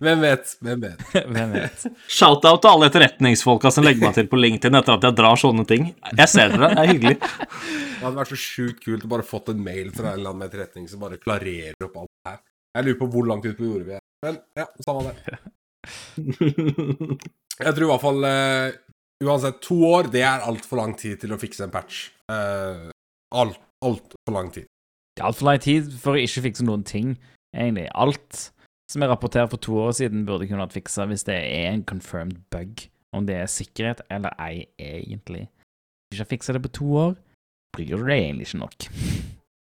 [0.00, 0.52] Hvem vet?
[0.60, 1.04] Hvem vet?
[1.34, 1.86] Hvem vet?
[2.10, 5.66] Shout-out til alle etterretningsfolka som legger meg til på LinkedIn etter at jeg drar sånne
[5.68, 5.90] ting.
[6.12, 7.16] Jeg ser dere, det er hyggelig.
[7.20, 10.42] Det hadde vært så sjukt kult å bare fått en mail fra en eller annen
[10.44, 12.38] med etterretning som bare klarerer opp alt det her.
[12.78, 14.04] Jeg lurer på hvor langt ut på jordet vi er.
[14.26, 15.40] Men ja, samme det.
[17.60, 18.68] Jeg tror i hvert fall uh,
[19.20, 22.06] Uansett, to år, det er altfor lang tid til å fikse en patch.
[22.32, 22.88] Uh,
[23.36, 24.64] alt, altfor lang tid.
[25.12, 27.10] Det er altfor lang tid for å ikke fikse noen ting,
[27.52, 27.84] egentlig.
[27.92, 28.46] Alt
[28.90, 31.84] som jeg rapporterte for to år siden, burde kunne vært fiksa hvis det er en
[31.86, 32.86] confirmed bug.
[33.14, 35.48] Om det er sikkerhet eller ei, egentlig.
[36.10, 37.14] Hvis jeg fikser har fiksa det på to år,
[37.74, 38.86] blir det egentlig ikke nok.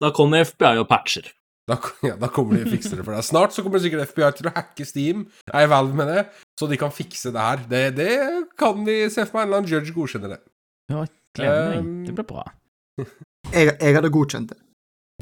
[0.03, 1.31] Da kommer FBI og patcher.
[1.67, 3.27] Da, ja, da kommer de og fikser det for deg.
[3.27, 6.27] Snart så kommer sikkert FBI til å hacke Steam, nei, Valve med det,
[6.59, 7.65] så de kan fikse det her.
[7.71, 8.11] Det, det
[8.59, 10.43] kan de se for meg en eller annen judge godkjenner det.
[10.93, 11.03] Ja,
[11.35, 11.81] gleder meg.
[11.83, 12.47] Um, Det blir bra.
[13.51, 14.61] Jeg, jeg hadde godkjent det.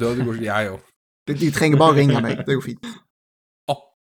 [0.01, 0.93] Du hadde godkjent jeg òg.
[1.25, 2.45] De, de trenger bare å ringe meg.
[2.45, 2.93] Det går fint.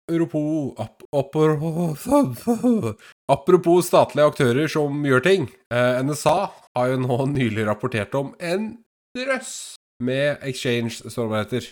[0.09, 2.95] Apropos ap, apropos,
[3.29, 5.45] apropos statlige aktører som gjør ting.
[5.69, 8.71] Eh, NSA har jo nå nylig rapportert om en
[9.13, 11.69] drøss med exchange-sårbarheter.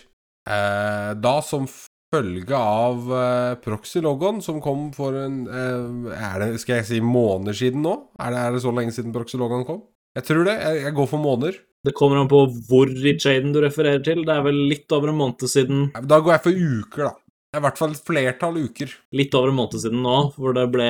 [0.48, 1.66] Eh, da som
[2.14, 7.82] følge av eh, proxy-logoen som kom for en Er det, skal jeg si, måneder siden
[7.82, 7.96] nå?
[8.22, 9.82] Er det, er det så lenge siden proxy-logoen kom?
[10.14, 10.60] Jeg tror det.
[10.62, 11.58] Jeg, jeg går for måneder.
[11.86, 14.22] Det kommer an på hvor i chaden du refererer til.
[14.26, 17.16] Det er vel litt over en måned siden Da går jeg for uker, da.
[17.56, 18.90] I hvert fall et flertall uker.
[19.16, 20.88] Litt over en måned siden nå, hvor det ble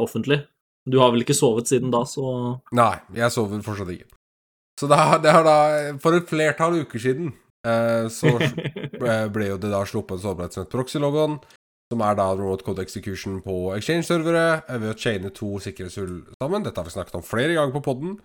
[0.00, 0.40] offentlig.
[0.88, 2.24] Du har vel ikke sovet siden da, så
[2.76, 4.08] Nei, jeg sover fortsatt ikke.
[4.78, 5.58] Så da, det har da
[6.00, 7.32] For et flertall uker siden
[7.66, 8.30] eh, så
[9.34, 11.38] ble jo det da sluppet en sårbarhet som het proxy-logoen,
[11.92, 16.64] som er da remote code execution på Exchange-servere eh, ved å chaine to sikkerhetshull sammen.
[16.64, 18.16] Dette har vi snakket om flere ganger på podden,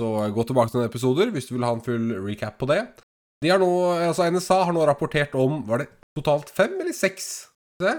[0.00, 2.70] så eh, gå tilbake til noen episoder hvis du vil ha en full recap på
[2.70, 2.84] det.
[3.44, 3.70] De har nå,
[4.08, 7.26] altså NSA har nå rapportert om Var det totalt fem eller seks
[7.82, 7.92] se,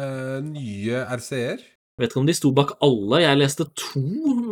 [0.00, 1.62] uh, nye RCE-er.
[2.00, 3.22] Vet ikke om de sto bak alle.
[3.22, 4.02] Jeg leste to,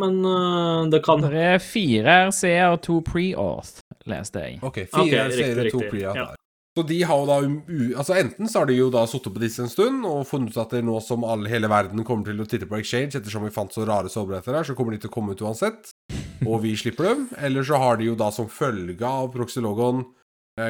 [0.01, 4.63] men uh, det kan Det er fire RCE-er og to pre-auth, leste jeg.
[4.63, 6.31] Ok, fire okay, RCE-er og to riktig, pre ja.
[6.73, 9.35] Så de har jo da um, u, Altså Enten så har de jo da sittet
[9.35, 12.01] på disse en stund og funnet ut at det er nå som alle, hele verden
[12.09, 14.97] kommer til å titte på Exchange, ettersom vi fant så rare sårbarheter her, så kommer
[14.97, 15.93] de til å komme ut uansett.
[16.47, 17.27] Og vi slipper dem.
[17.37, 20.07] Eller så har de jo da som følge av Proxylogon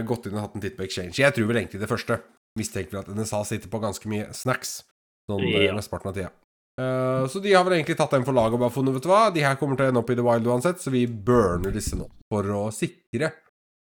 [0.06, 1.16] gått inn og hatt en titt på Exchange.
[1.18, 2.20] Jeg tror vel egentlig det første.
[2.58, 4.82] Mistenker vel at NSA sitter på ganske mye snacks
[5.30, 5.76] sånn eh, Ja.
[5.76, 6.32] mesteparten av tida.
[6.80, 9.10] Uh, så de har vel egentlig tatt dem for laget og bare funnet Vet du
[9.10, 11.74] hva, de her kommer til å ende opp i the wild uansett, så vi burner
[11.74, 12.06] disse nå.
[12.32, 13.28] For å sikre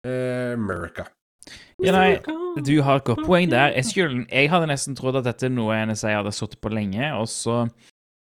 [0.04, 1.06] uh, America.
[1.80, 2.18] Ja, nei,
[2.64, 3.72] du har et godt poeng der.
[3.76, 7.12] Jeg, skulle, jeg hadde nesten trodd at dette er noe NSA hadde sittet på lenge,
[7.16, 7.64] og så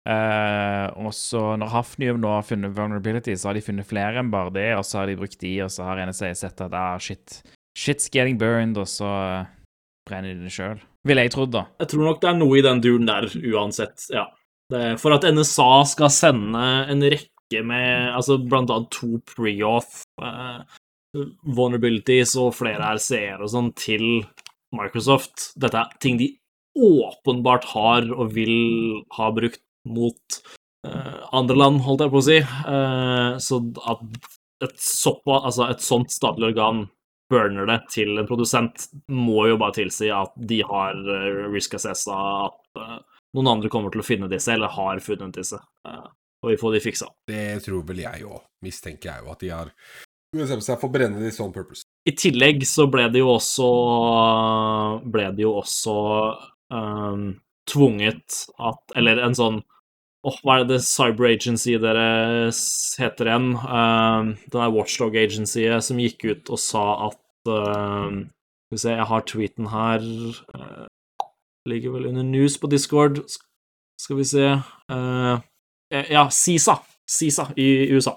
[0.09, 4.31] eh, Og så når Hafnium nå har funnet vulnerability, så har de funnet flere enn
[4.33, 6.95] bare det, og så har de brukt de, og så har NSA sett at ah,
[7.01, 7.41] shit,
[7.77, 9.51] shit's getting burned, og så eh,
[10.09, 10.81] brenner de det sjøl.
[11.07, 11.65] Ville jeg trodd, da.
[11.83, 14.07] Jeg tror nok det er noe i den duren der, uansett.
[14.13, 14.29] Ja.
[14.71, 20.63] Det, for at NSA skal sende en rekke med altså blant annet to pre-off uh,
[21.43, 24.23] vulnerabilities og flere RCR og sånn til
[24.73, 26.31] Microsoft Dette er ting de
[26.73, 30.39] åpenbart har og vil ha brukt mot
[30.87, 32.39] uh, andre land, holdt jeg på å si.
[32.67, 33.59] Uh, så
[33.89, 34.03] at
[34.63, 36.85] et, såpa, altså et sånt statlig organ
[37.31, 42.13] burner det til en produsent, må jo bare tilsi at de har eh, risk assessa
[42.45, 42.81] at
[43.33, 45.57] noen andre kommer til å finne disse, eller har funnet disse.
[46.43, 47.07] Og vi får de fiksa.
[47.27, 49.71] Det tror vel jeg òg, mistenker jeg jo, at de har
[50.35, 51.87] bestemt seg for å brenne disse sånn purpose.
[52.09, 53.69] I tillegg så ble det jo også
[55.13, 55.95] ble det jo også
[56.73, 57.27] um,
[57.69, 59.61] tvunget at Eller en sånn
[60.23, 62.05] Åh, hva er det Cyber Agency dere
[62.99, 63.49] heter igjen?
[63.59, 68.95] Uh, den er Watchdog Agency som gikk ut og sa at uh, Skal vi se,
[68.95, 70.05] jeg har tweeten her.
[70.55, 70.87] uh,
[71.69, 73.19] ligger vel under news på Discord.
[73.99, 75.35] Skal vi se uh,
[75.91, 76.79] Ja, CISA.
[77.03, 78.15] CISA i USA.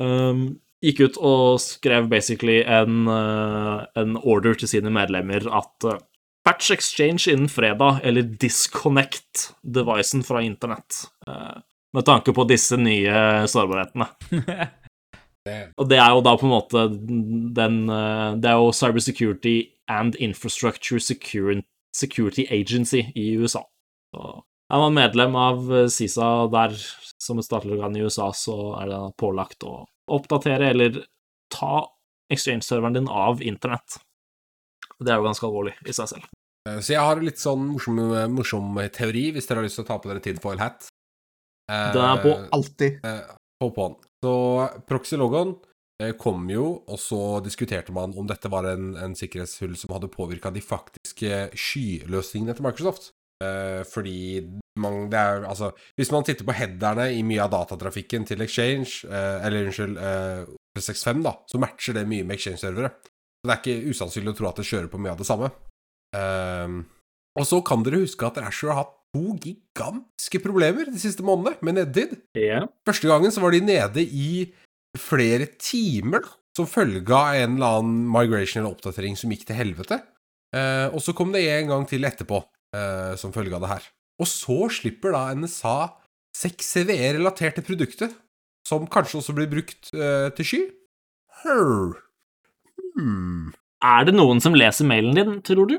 [0.00, 6.02] Um, gikk ut og skrev basically en, eh, en order til sine medlemmer at eh,
[6.46, 10.94] patch exchange innen fredag, eller disconnect devicen fra internett.
[11.26, 11.56] eh,
[11.92, 14.06] med tanke på disse nye sårbarhetene.
[15.78, 16.82] Og det er jo da på en måte
[17.56, 19.56] den eh, Det er jo Cybersecurity
[19.90, 21.62] and Infrastructure Security,
[21.94, 23.62] Security Agency i USA.
[24.14, 24.24] Så
[24.72, 26.74] er man medlem av eh, CISA der
[27.22, 31.02] som et statlig organ i USA, så er det pålagt å oppdatere eller
[31.50, 31.86] ta
[32.32, 34.00] exchange-serveren din av internett.
[35.02, 36.26] Det er jo ganske alvorlig i seg selv.
[36.68, 38.00] eh, så jeg har en litt sånn morsom,
[38.32, 40.88] morsom teori, hvis dere har lyst til å ta på dere tinfoil hat.
[41.70, 43.00] Eh, Den er på Alltid.
[43.04, 43.24] eh,
[43.62, 43.96] på på'n.
[44.24, 44.32] Så
[44.88, 45.56] Proxy Logon
[46.02, 50.08] eh, kom jo, og så diskuterte man om dette var en, en sikkerhetshull som hadde
[50.12, 53.10] påvirka de faktiske skyløsningene til Microsoft.
[53.44, 54.40] Eh, fordi
[54.80, 59.04] man, det er, altså, hvis man sitter på headerne i mye av datatrafikken til Exchange,
[59.10, 62.90] eh, eller unnskyld, eh, 65, da, så matcher det mye med Exchange-servere.
[63.46, 65.50] Så det er ikke usannsynlig å tro at det kjører på mye av det samme.
[66.16, 66.80] Um,
[67.38, 71.62] og så kan dere huske at Asher har hatt to gigantiske problemer de siste månedene
[71.62, 72.16] med nedtid.
[72.34, 72.66] Yeah.
[72.88, 74.48] Første gangen så var de nede i
[74.98, 76.26] flere timer
[76.56, 80.00] som følge av en eller annen migration eller oppdatering som gikk til helvete.
[80.56, 83.86] Uh, og så kom det en gang til etterpå uh, som følge av det her.
[84.18, 85.76] Og så slipper da NSA
[86.36, 88.10] 6 CVE-relaterte produkter,
[88.66, 90.64] som kanskje også blir brukt uh, til sky.
[91.44, 92.05] Hør.
[92.96, 93.52] Hmm.
[93.84, 95.76] Er det noen som leser mailen din, tror du?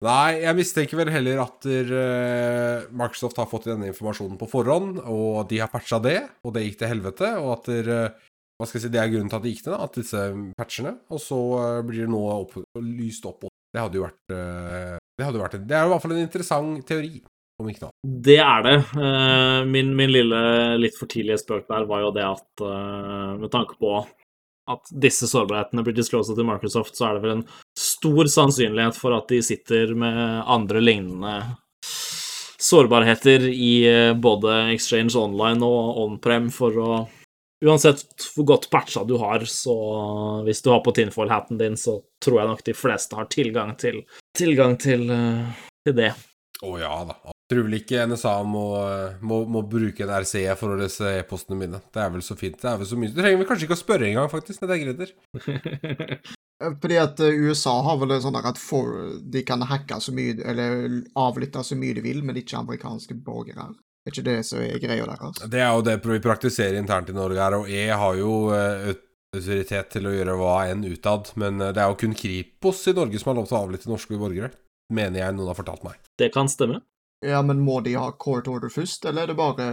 [0.00, 5.02] Nei, jeg mistenker vel heller at der, eh, Microsoft har fått denne informasjonen på forhånd,
[5.04, 8.68] og de har patcha det, og det gikk til helvete, og at der, uh, hva
[8.68, 10.22] skal jeg si, det er grunnen til at det gikk til, at disse
[10.56, 13.44] patchene, og så uh, blir det nå opp, lyst opp.
[13.70, 16.80] Det hadde jo vært Det hadde jo vært Det er i hvert fall en interessant
[16.88, 17.20] teori,
[17.60, 17.92] om ikke noe.
[18.24, 18.72] Det er det.
[19.68, 20.40] Min, min lille
[20.80, 22.64] litt for tidlige spøk der var jo det at
[23.38, 23.92] med tanke på
[24.70, 27.46] at disse sårbarhetene blir discloset til Microsoft, så er det vel en
[27.78, 31.34] stor sannsynlighet for at de sitter med andre lignende
[32.60, 36.92] sårbarheter i eh, både Exchange Online og on-prem for å
[37.60, 39.74] Uansett hvor godt patcha du har, så
[40.46, 43.98] hvis du har på tinfoil-hatten din, så tror jeg nok de fleste har tilgang til,
[44.32, 46.14] tilgang til, eh, til det.
[46.64, 47.18] Å ja da.
[47.50, 48.64] Tror vel ikke NSA må,
[49.26, 51.80] må, må bruke en RCE for å lese e-postene mine.
[51.90, 52.54] Det er vel så fint.
[52.60, 53.10] Det er vel så mye.
[53.10, 55.16] Du trenger vel kanskje ikke å spørre engang, faktisk, når det er greder.
[56.60, 58.96] Eh, Fordi at eh, USA har vel en sånn der at for,
[59.32, 63.70] de kan hacke så mye, eller avlytte så mye de vil, men ikke amerikanske borgere.
[64.04, 65.40] Er ikke det som er greia deres?
[65.52, 68.92] Det er jo det vi praktiserer internt i Norge her, og jeg har jo eh,
[69.36, 72.96] autoritet til å gjøre hva enn utad, men eh, det er jo kun Kripos i
[72.96, 74.52] Norge som har lov til å avlytte norske borgere.
[74.90, 76.00] Mener jeg noen har fortalt meg.
[76.18, 76.80] Det kan stemme.
[77.26, 79.64] Ja, men må de ha court order først, eller er det bare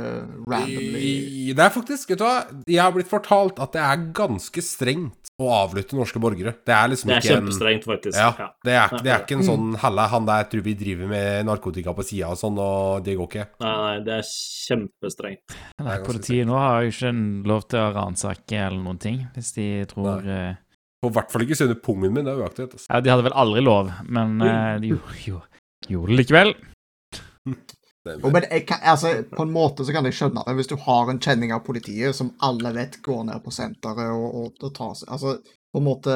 [0.52, 2.34] randomly Det er faktisk, vet du hva,
[2.68, 6.56] jeg har blitt fortalt at det er ganske strengt å avlytte norske borgere.
[6.66, 8.18] Det er liksom Det er ikke en kjempestrengt, faktisk.
[8.20, 11.48] Ja, det er, det er ikke en sånn Helle, han der tror vi driver med
[11.48, 13.48] narkotika på sida' og sånn, og det går ikke.
[13.64, 15.58] Nei, nei, det er kjempestrengt.
[15.88, 17.14] Nei, Politiet nå har jo ikke
[17.54, 20.56] lov til å ransake eller noen ting, hvis de tror nei.
[20.98, 22.74] På hvert fall ikke se under pungen min, det er uaktuelt.
[22.74, 22.88] Altså.
[22.90, 25.42] Ja, de hadde vel aldri lov, men uh, de gjorde, jo,
[25.86, 26.54] gjorde det likevel.
[28.08, 31.10] Jo, men kan, altså, på en måte så kan jeg skjønne det, hvis du har
[31.12, 34.94] en kjenning av politiet som alle vet går ned på senteret og, og, og tar
[34.96, 35.34] seg Altså,
[35.74, 36.16] på en måte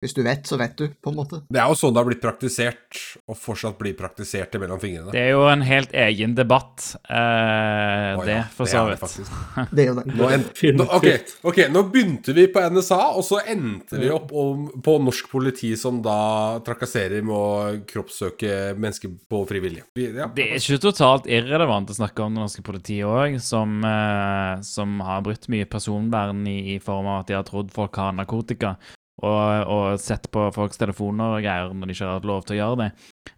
[0.00, 1.42] Hvis du vet, så vet du, på en måte.
[1.52, 5.12] Det er jo sånn det har blitt praktisert, og fortsatt blir praktisert mellom fingrene.
[5.12, 9.28] Det er jo en helt egen debatt, eh, det, ja, for så det vidt.
[9.76, 10.04] Det er jo det.
[10.16, 10.44] Nå, en,
[10.78, 11.06] nå, ok,
[11.50, 15.74] ok, nå begynte vi på NSA, og så endte vi opp om, på norsk politi
[15.76, 16.16] som da
[16.64, 19.84] trakasserer med å kroppssøke mennesker på frivillig.
[19.94, 20.26] Vi- Ja.
[20.34, 24.96] Det er ikke totalt irrelevant å snakke om det norske politiet òg, som, eh, som
[25.04, 28.78] har brutt mye personvern i, i form av at de har trodd folk har narkotika,
[29.20, 32.56] og, og sett på folks telefoner og greier når de ikke har hatt lov til
[32.56, 32.90] å gjøre det.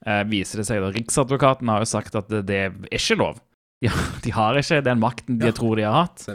[0.06, 3.40] Eh, viser det seg da Riksadvokaten har jo sagt at det, det er ikke lov.
[3.82, 5.56] De, har- de har ikke den makten de Ja.
[5.58, 6.26] tror de har hatt.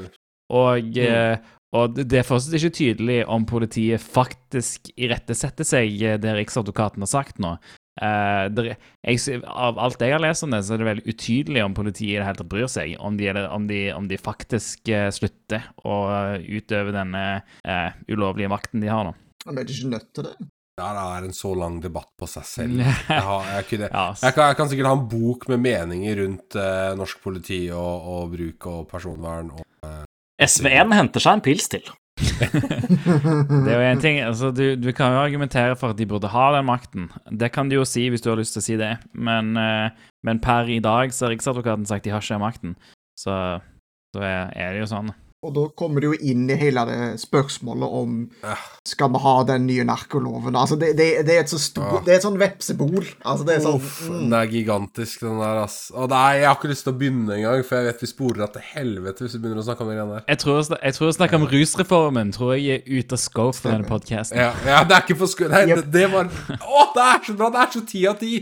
[0.52, 1.38] Og, eh,
[1.76, 7.12] og det er fortsatt ikke tydelig om politiet faktisk irettesetter seg eh, det Riksadvokaten har
[7.12, 7.58] sagt nå.
[7.98, 8.68] Uh, der,
[9.02, 12.12] jeg, av alt jeg har lest om det, så er det veldig utydelig om politiet
[12.12, 12.92] i det hele tatt bryr seg.
[13.02, 17.24] Om de, om de, om de faktisk uh, slutter å eh, utøve denne
[17.66, 19.16] uh, ulovlige makten de har nå.
[19.48, 20.36] Men er de ikke nødt til det?
[20.78, 22.82] Ja, det er en så lang debatt på seg selv.
[22.84, 26.58] Jeg, har, jeg, kunne, jeg, kan, jeg kan sikkert ha en bok med meninger rundt
[26.62, 29.50] eh, norsk politi og, og bruk og personvern.
[29.56, 29.64] Og,
[30.38, 31.88] SV1 henter seg en pils til.
[32.18, 36.30] Det er jo en ting, altså du, du kan jo argumentere for at de burde
[36.30, 37.10] ha den makten.
[37.34, 39.90] Det kan du jo si hvis du har lyst til å si det, men, eh,
[40.30, 42.78] men per i dag så har Riksadvokaten sagt de har ikke makten.
[43.18, 43.34] Så,
[44.14, 45.10] så er, er det jo sånn.
[45.46, 48.14] Og da kommer du jo inn i hele det spørsmålet om
[48.90, 50.56] skal vi ha den nye narkoloven.
[50.58, 52.00] Altså, det, det, det er et så stor, Ja.
[52.08, 53.04] det er et sånn vepsebol.
[53.22, 54.16] Altså, det er sånn Uff, mm.
[54.24, 55.76] den er gigantisk, den der, ass.
[55.94, 58.46] Og nei, jeg har ikke lyst til å begynne engang, for jeg vet vi sporer
[58.48, 60.26] av til helvete hvis vi begynner å snakke om de greiene der.
[60.34, 63.76] Jeg tror, jeg tror å snakke om rusreformen tror jeg er ute av scope for
[63.76, 64.42] denne podkasten.
[64.42, 65.52] Ja, ja, det er ikke for sko...
[65.54, 65.84] Nei, Yep.
[65.84, 67.52] det, det var Å, det er så bra!
[67.54, 68.34] Det er så ti av ti!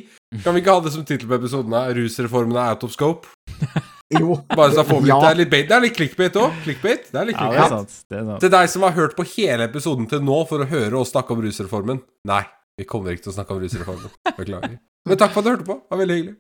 [0.46, 1.76] Kan vi ikke ha det som tittel på episoden?
[2.00, 3.28] Rusreformen er out of scope?
[4.14, 4.36] Jo.
[4.56, 5.34] Bare så får vi Ja.
[5.34, 5.68] Litt, bait.
[5.70, 6.53] det er litt clickbait òg.
[6.64, 7.08] Clickbait.
[7.12, 7.95] Det er litt Ja, det er sant.
[8.10, 8.39] Det er sant.
[8.43, 11.34] Til deg som har hørt på hele episoden til nå for å høre oss snakke
[11.34, 12.43] om rusreformen Nei,
[12.78, 14.14] vi kommer ikke til å snakke om rusreformen.
[14.38, 14.78] Beklager.
[15.06, 15.76] Men takk for at du hørte på.
[15.82, 16.36] Det var veldig hyggelig.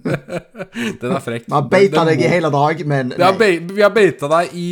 [1.00, 1.46] Den er frekk.
[1.48, 3.52] Vi har beita deg i hele dag, men Vi har, nei.
[3.72, 4.68] vi har beita deg i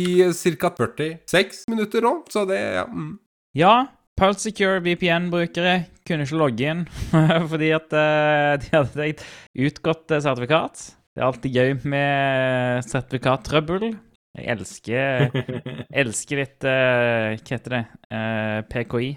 [0.61, 0.69] ca.
[0.77, 3.15] 46 minutter nå, så det ja, mm.
[3.57, 3.73] Ja,
[4.19, 5.73] Pulse Secure VPN-brukere
[6.05, 6.85] kunne ikke logge inn
[7.51, 9.25] fordi at eh, de hadde et
[9.69, 10.85] utgått eh, sertifikat.
[11.19, 13.89] Det er alltid gøy med sertifikattrøbbel.
[14.39, 15.33] Jeg elsker,
[16.01, 17.81] elsker litt uh, Hva heter det?
[18.07, 19.09] Uh, PKI.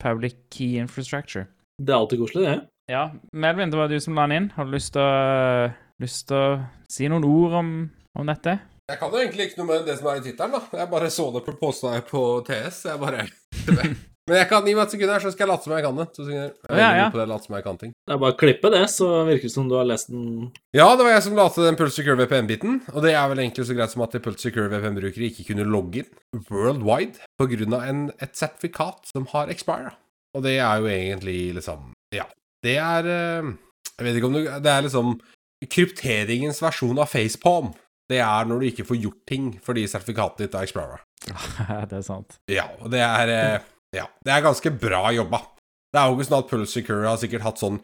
[0.00, 1.50] Public Key Infrastructure.
[1.76, 2.56] Det er alltid koselig, det.
[2.88, 3.02] Ja,
[3.36, 4.48] Melvin, det var du som la den inn.
[4.56, 5.68] Har du lyst til å,
[6.00, 6.48] lyst til å
[6.88, 7.76] si noen ord om,
[8.16, 8.56] om dette?
[8.88, 10.80] Jeg kan jo egentlig ikke noe med det som er i tittelen, da.
[10.80, 12.86] Jeg bare så det på posta her på TS.
[12.88, 13.28] Jeg bare
[14.28, 15.96] Men jeg kan gi meg et sekund her, så skal jeg late som jeg kan
[16.00, 16.04] det.
[16.14, 16.50] To sekunder.
[16.68, 17.06] Jeg er Ja, ja.
[17.10, 17.92] på det, late som jeg kan ting.
[18.06, 20.86] Det er bare å klippe det, så virker det som du har lest den Ja,
[20.96, 22.76] det var jeg som la til den Pulse Secure VPN-biten.
[22.94, 26.04] Og det er vel egentlig så greit som at Pulse Secure VPN-brukere ikke kunne logge
[26.04, 28.12] inn worldwide pga.
[28.20, 29.96] et sertifikat som har expired.
[30.36, 32.24] Og det er jo egentlig liksom Ja.
[32.62, 33.52] Det er eh,
[33.98, 35.18] Jeg vet ikke om du Det er liksom
[35.70, 37.72] krypteringens versjon av facepalm.
[38.10, 40.98] Det er når du ikke får gjort ting fordi sertifikatet ditt er expira.
[41.90, 42.38] det er sant.
[42.50, 43.66] Ja, og det er eh,
[43.96, 45.42] Ja, det er ganske bra jobba.
[45.90, 47.80] Det er jo ikke sånn at Pulse Secure har sikkert hatt sånn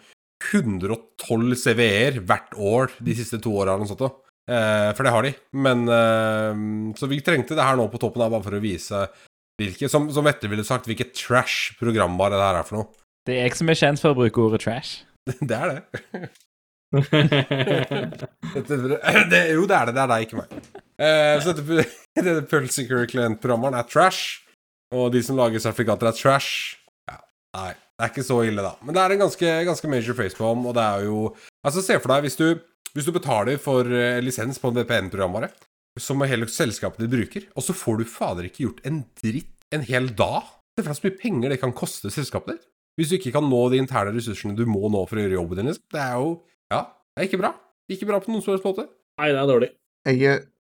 [0.53, 4.23] 112 CVE-er hvert år de siste to åra eller noe sånt.
[4.47, 5.33] Eh, for det har de.
[5.59, 6.61] Men eh,
[6.99, 9.07] Så vi trengte det her nå på toppen av bare for å vise
[9.57, 13.05] hvilke Som, som Vette ville sagt, hvilket trash programvare det her er for noe.
[13.27, 14.99] Det er jeg som er kjent for å bruke ordet trash.
[15.49, 15.81] Det er det.
[18.55, 18.77] Dette,
[19.33, 19.95] det jo, det er det.
[19.97, 20.53] Det er deg, ikke meg.
[21.03, 21.87] Eh, så dette,
[22.21, 24.46] dette Pulse Secure Client-programvaren er trash.
[24.95, 26.77] Og de som lager sertifikater, er trash.
[27.11, 27.19] Ja,
[27.57, 28.75] nei, det er ikke så ille, da.
[28.87, 31.21] Men det er en ganske, ganske major facepalm, og det er jo
[31.67, 32.61] Altså, se for deg hvis du,
[32.95, 35.49] hvis du betaler for eh, lisens på en VPN-programvare,
[35.99, 39.83] som hele selskapet ditt bruker, og så får du fader ikke gjort en dritt en
[39.83, 40.47] hel dag.
[40.77, 42.69] Se for deg så mye penger det kan koste selskapet ditt.
[42.97, 45.61] Hvis du ikke kan nå de interne ressursene du må nå for å gjøre jobben
[45.61, 45.85] din, liksom.
[45.93, 46.31] Det er jo
[46.73, 46.81] Ja,
[47.17, 47.53] det er ikke bra.
[47.93, 48.87] Ikke bra på noen som helst måte.
[49.21, 49.69] Nei, det er dårlig.
[50.07, 50.23] Jeg,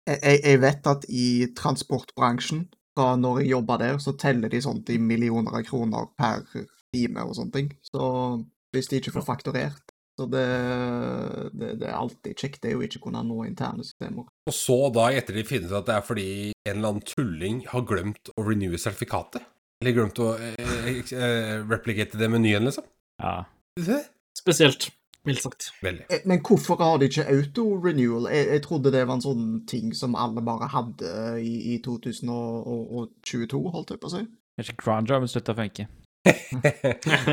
[0.10, 2.66] jeg, jeg vet at i transportbransjen,
[3.00, 6.44] fra når jeg jobba der, så teller de sånt i millioner av kroner per
[6.94, 7.72] time og sånne ting.
[7.86, 8.02] Så
[8.76, 10.44] hvis de ikke får fakturert Så det,
[11.56, 14.26] det, det er alltid kjekt det er jo ikke kunne nå interne systemer.
[14.28, 16.28] Og så da etter de finner ut at det er fordi
[16.68, 19.46] en eller annen tulling har glemt å renewe sertifikatet.
[19.80, 22.84] Eller glemt å eh, eh, replicate det menyen, liksom.
[23.24, 23.46] Ja.
[24.36, 24.90] Spesielt,
[25.28, 25.70] mildt sagt.
[25.84, 26.06] Veldig.
[26.10, 28.30] Eh, Men hvorfor har de ikke auto-renewal?
[28.34, 31.14] Jeg, jeg trodde det var en sånn ting som alle bare hadde
[31.44, 34.26] i, i 2022, holdt jeg på å si.
[34.60, 35.88] Kanskje cronjobben slutta å funke.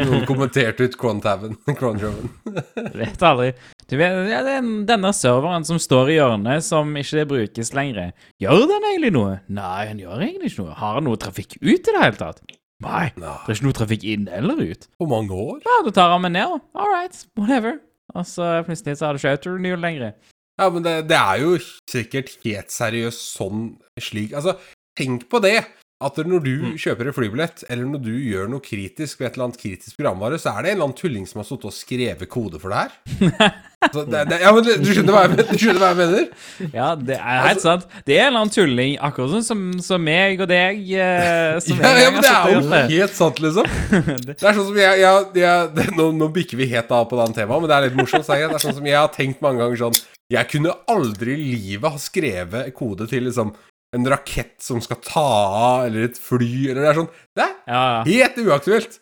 [0.06, 1.56] Noen kommenterte ut Crontaven.
[3.00, 3.48] Vet aldri.
[3.86, 8.12] Du vet, ja, er denne serveren som står i hjørnet, som ikke brukes lenger,
[8.42, 9.40] gjør den egentlig noe?
[9.50, 10.78] Nei, den gjør egentlig ikke noe.
[10.78, 12.42] Har den noe trafikk ut i det hele tatt?
[12.84, 14.88] Nei, det er ikke noe trafikk inn eller ut.
[15.00, 15.60] På mange år?
[15.64, 16.58] Ja, da tar han meg ned.
[16.76, 17.78] All right, whatever.
[18.14, 20.12] Og så plutselig så har du ikke autorenewal lenger.
[20.60, 21.56] Ja, men det, det er jo
[21.90, 23.66] sikkert helt seriøst sånn
[24.00, 24.56] slik Altså,
[24.96, 25.58] tenk på det.
[26.04, 26.72] At når du Mm.
[26.76, 30.36] kjøper en flybillett, eller når du gjør noe kritisk ved et eller annet kritisk programvare,
[30.36, 32.82] så er det en eller annen tulling som har sittet og skrevet kode for det
[32.82, 32.90] her.
[33.94, 36.26] Så det, det, ja, men du skjønner hva jeg, men- du skjønner hva jeg mener?
[36.74, 37.86] Ja, det er helt sant.
[38.04, 40.80] Det er en eller annen tulling, akkurat sånn som, som meg og deg.
[40.96, 43.68] Eh, som Ja, ja, men det er jo helt sant, liksom.
[44.26, 44.36] det.
[44.42, 47.28] Er sånn som jeg, jeg, jeg det, nå, nå bikker vi helt av på det
[47.38, 48.26] temaet, men det er litt morsomt.
[48.26, 49.96] Det er sånn som jeg har tenkt mange ganger sånn
[50.34, 53.54] Jeg kunne aldri i livet ha skrevet kode til liksom
[53.96, 57.54] en rakett som skal ta av, eller et fly, eller det er sånn Det er
[57.66, 58.00] Ja, ja.
[58.10, 58.98] helt uaktuelt.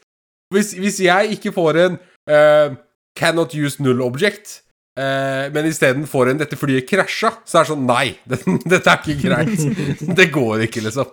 [0.55, 1.99] Hvis, hvis jeg ikke får en
[2.31, 2.77] uh,
[3.19, 4.61] cannot use null object,
[4.99, 8.41] uh, men isteden får en 'dette flyet krasja', så er det sånn Nei, det,
[8.71, 9.65] dette er ikke greit.
[10.19, 11.11] Det går ikke, liksom.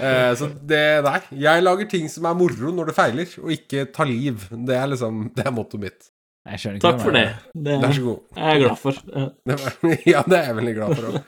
[0.00, 1.20] Uh, så det Nei.
[1.44, 4.48] Jeg lager ting som er moro når det feiler, og ikke tar liv.
[4.50, 6.08] Det er liksom Det er mottoet mitt.
[6.48, 7.26] Jeg ikke Takk for det.
[7.52, 8.20] Det Vær så god.
[8.36, 9.00] er jeg glad for.
[9.12, 9.26] Ja.
[9.44, 11.18] Det ja, det er jeg veldig glad for òg.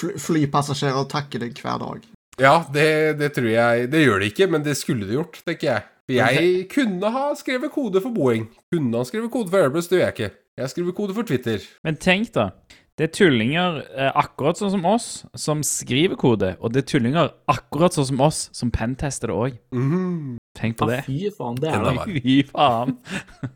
[0.00, 2.06] Fly, flypassasjerer takker deg hver dag.
[2.40, 5.70] Ja, det, det tror jeg Det gjør det ikke, men det skulle det gjort, tenker
[5.70, 5.90] jeg.
[6.04, 8.48] For jeg kunne ha skrevet kode for Boeing.
[8.74, 10.32] Kunne ha skrevet kode for Airbus, det gjør jeg ikke.
[10.60, 11.62] Jeg skriver kode for Twitter.
[11.86, 12.50] Men tenk, da.
[12.94, 16.52] Det er tullinger eh, akkurat sånn som oss, som skriver kode.
[16.60, 19.56] Og det er tullinger akkurat sånn som oss, som pentester det òg.
[19.74, 20.36] Mhm.
[20.54, 21.00] Tenk på det.
[21.08, 22.04] Fy faen, det er det.
[22.06, 22.94] Fy faen.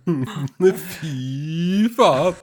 [0.99, 2.43] Fy faen.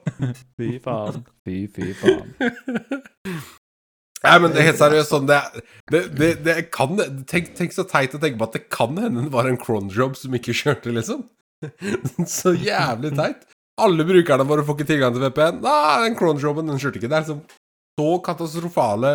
[0.56, 1.20] Fy faen.
[1.44, 2.32] Fy, fy faen.
[4.24, 5.38] Nei, men det er helt seriøst sånn Det,
[5.92, 6.96] det, det, det kan
[7.28, 10.16] tenk, tenk så teit å tenke på at det kan hende det var en cronjob
[10.18, 11.26] som ikke kjørte, liksom.
[12.38, 13.44] Så jævlig teit.
[13.80, 15.60] Alle brukerne våre får ikke tilgang til VPN.
[15.64, 17.10] Nei, den cronjoben, den kjørte ikke.
[17.12, 17.42] Det er liksom
[17.96, 19.12] så katastrofale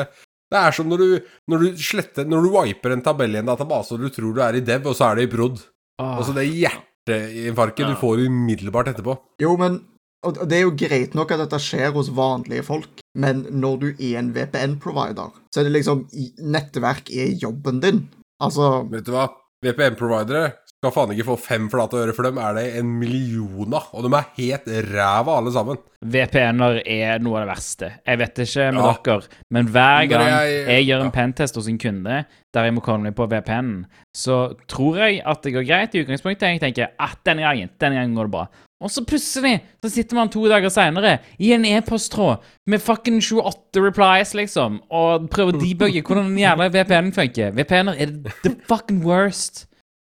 [0.51, 1.09] Det er som når du,
[1.53, 4.41] når du sletter Når du wiper en tabell i en database, og du tror du
[4.41, 5.61] er i dev, og så er det i prod.
[6.01, 6.15] Ah.
[6.17, 7.91] Og så det hjerteinfarktet Ja.
[7.91, 9.17] du får umiddelbart etterpå.
[9.41, 9.81] Jo, men
[10.28, 13.88] og det er jo greit nok at dette skjer hos vanlige folk, men når du
[13.91, 16.05] er en VPN-provider, så er det liksom
[16.45, 18.03] Nettverk er jobben din.
[18.41, 19.28] Altså Vet du hva?
[19.65, 23.91] VPN-providere skal faen ikke få fem flate øre, for dem er det en million av.
[23.93, 25.77] Og de er helt ræva, alle sammen.
[26.01, 27.89] VPN-er er noe av det verste.
[28.09, 28.95] Jeg vet ikke med Ja.
[29.05, 29.21] dere,
[29.51, 31.11] men hver gang jeg- jeg gjør en ja.
[31.11, 35.41] pentest hos en kunde der jeg må komme meg på VPN-en, så tror jeg at
[35.43, 36.41] det går greit i utgangspunktet.
[36.41, 38.47] Jeg tenker at denne gangen, denne gangen går det bra.
[38.82, 43.79] Og så plutselig så sitter man to dager seinere i en e-posttråd med fucking 28
[43.79, 47.51] replies, liksom, og prøver å debugge hvordan den jævla VPN-en funker.
[47.53, 48.07] VPN-er er
[48.41, 49.67] the fucking worst.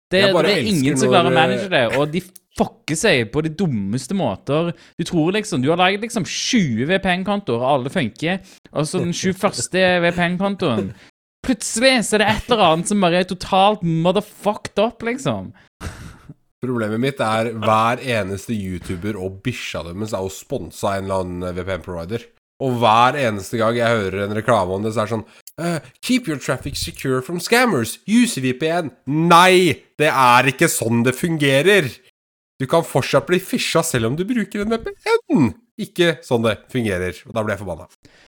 [0.08, 2.22] Det, det er ingen som klarer å eh, manage det, og de
[2.58, 4.72] fucker seg på de dummeste måter.
[4.98, 8.40] Du tror liksom Du har laget liksom 20 VPN-kontoer, og alle funker,
[8.72, 9.78] og så den 21.
[10.08, 10.92] VPN-kontoen
[11.46, 15.52] Plutselig så er det et eller annet som bare er totalt motherfucked up, liksom.
[16.58, 21.54] Problemet mitt er hver eneste YouTuber og bikkja deres er jo sponsa en eller annen
[21.60, 22.26] VPN-provider.
[22.66, 25.28] Og hver eneste gang jeg hører en reklame om det, så er det sånn
[25.58, 27.98] «Eh, Keep your traffic secure from scammers.
[28.06, 28.92] Use VPN.
[29.06, 29.82] Nei!
[29.98, 31.88] Det er ikke sånn det fungerer.
[32.60, 35.52] Du kan fortsatt bli fisha selv om du bruker en VPN.
[35.78, 37.14] Ikke sånn det fungerer.
[37.26, 37.88] Og da ble jeg forbanna.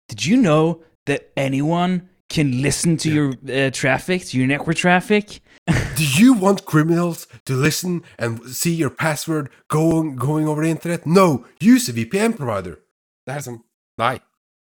[0.08, 5.40] Did you know that anyone can listen to your uh, traffic, to your network traffic?
[5.96, 11.04] Do you want criminals to listen and see your password going, going over the internet?
[11.06, 11.44] No!
[11.60, 12.78] Use a VPN provider.
[13.26, 13.60] Det er sånn
[14.00, 14.16] Nei.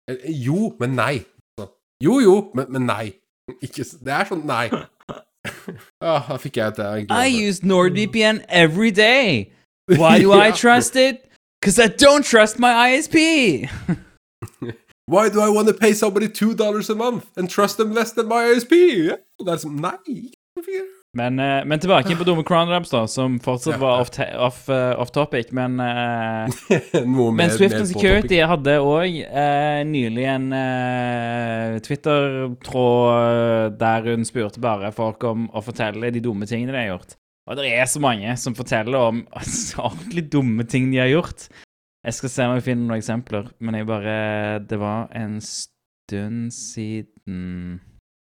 [0.10, 1.26] Eh, Jo, men nei.
[2.02, 3.14] Så, Jo, jo, men, men nei.
[3.62, 4.70] Ikke Det er sånn nei.
[6.02, 9.52] ah, da fikk jeg et I use NordVPN every day.
[9.88, 11.30] Why do I trust it?
[11.62, 13.70] Because I don't trust my ISP.
[15.08, 18.12] Why do I want to pay somebody two dollars a month and trust them less
[18.12, 18.72] than my ISP?
[19.08, 20.32] Ja, og Det er sånn Nei.
[20.58, 20.82] ikke
[21.16, 25.00] Men, eh, men tilbake på dumme crown cronraps, da, som fortsatt var off, off, eh,
[25.00, 26.50] off topic, men eh,
[27.32, 34.92] Men Swift and Security hadde òg eh, nylig en eh, Twitter-tråd der hun spurte bare
[34.96, 37.16] folk om å fortelle de dumme tingene de har gjort.
[37.48, 39.24] Og det er så mange som forteller om
[39.88, 41.48] ordentlig dumme ting de har gjort.
[42.06, 44.16] Jeg skal se om jeg finner noen eksempler, men jeg bare
[44.68, 47.80] Det var en stund siden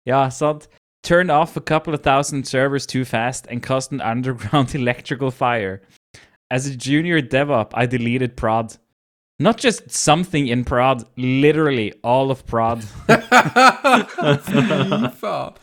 [0.09, 0.65] Ja, sant?
[1.03, 5.81] Turned off a couple of thousand servers too fast and caused an underground electrical fire.
[6.51, 8.75] As a junior DevOp, I deleted prod.
[9.39, 12.83] Not just something in prod, literally all of prod.
[13.07, 13.17] Fy
[15.17, 15.53] faen.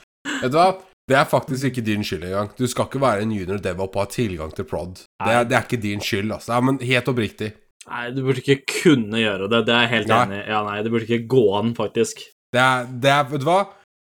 [0.43, 0.73] Vet du hva?
[1.09, 2.51] Det er faktisk ikke din skyld engang.
[2.59, 4.99] Du skal ikke være en junior devop og ha tilgang til prod.
[5.25, 6.53] Det er, det er ikke din skyld, altså.
[6.57, 7.53] Ja, men helt oppriktig.
[7.89, 9.63] Nei, du burde ikke kunne gjøre det.
[9.69, 10.19] Det er jeg helt Nei.
[10.27, 10.45] enig i.
[10.51, 12.21] Ja, nei, det burde ikke gå an, faktisk.
[12.53, 13.63] Det er, det er Vet du hva?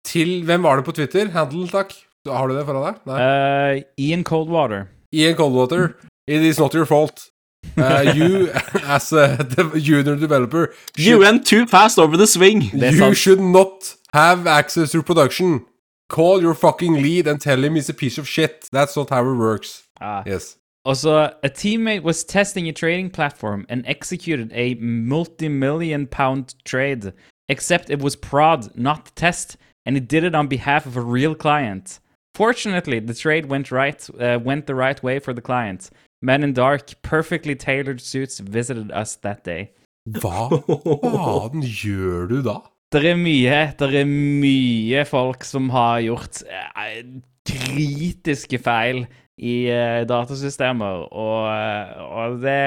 [0.05, 1.29] Til Hvem var det på Twitter?
[1.35, 1.93] Handle, takk.
[2.29, 3.01] Har du det foran deg?
[3.09, 3.19] Nei.
[3.21, 4.89] Eh, Ian Coldwater.
[5.13, 5.97] Ian Coldwater,
[6.29, 7.31] it is not your fault.
[7.77, 8.51] Uh, you,
[8.85, 9.37] as a
[9.77, 12.71] junior developer, You went too fast over the swing.
[12.73, 13.17] Det er you sant.
[13.17, 15.65] should not have access to production.
[16.09, 18.69] Call your fucking lead and tell him he's a piece of shit.
[18.73, 19.85] That's not how it works.
[20.01, 20.23] Ah.
[20.27, 20.57] Yes.
[20.85, 27.13] Also, a teammate was testing a trading platform and executed a multi-million pound trade,
[27.49, 29.57] except it was prod, not test,
[29.91, 31.99] and he did it on behalf of a real client.
[32.37, 35.91] Fortunately, the trade went right, uh, went the right way for the client.
[36.23, 39.73] Men in dark, perfectly tailored suits visited us that day.
[40.07, 42.61] Hva faen gjør du da?
[42.95, 47.03] Det er mye, det er mye folk som har gjort eh,
[47.51, 49.03] kritiske feil
[49.43, 52.61] i eh, datasystemer, og, eh, og det,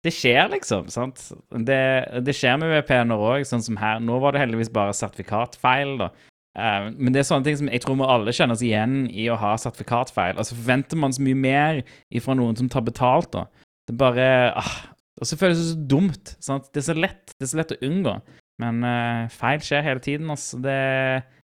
[0.00, 0.88] det skjer, liksom.
[0.88, 1.28] sant?
[1.52, 1.84] Det,
[2.24, 4.00] det skjer med VPN-er òg, sånn som her.
[4.00, 6.12] Nå var det heldigvis bare sertifikatfeil, da.
[6.60, 9.28] Eh, men det er sånne ting som jeg tror vi alle kjenner oss igjen i
[9.32, 10.36] å ha sertifikatfeil.
[10.36, 11.82] Altså forventer man så mye mer
[12.12, 13.46] ifra noen som tar betalt, da.
[13.88, 14.28] Det er bare
[14.60, 14.74] ah,
[15.20, 16.36] Og så føles det så dumt.
[16.42, 16.68] sant?
[16.72, 18.14] Det er så lett, det er så lett å unngå.
[18.60, 20.30] Men uh, feil skjer hele tiden.
[20.32, 20.60] Altså.
[20.60, 20.76] Det,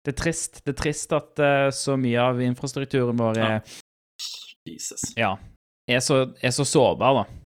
[0.03, 0.61] det er trist.
[0.65, 3.75] Det er trist at uh, så mye av infrastrukturen vår er,
[4.67, 5.11] Jesus.
[5.15, 5.35] ja,
[5.87, 7.41] er, så, er så sårbar, da.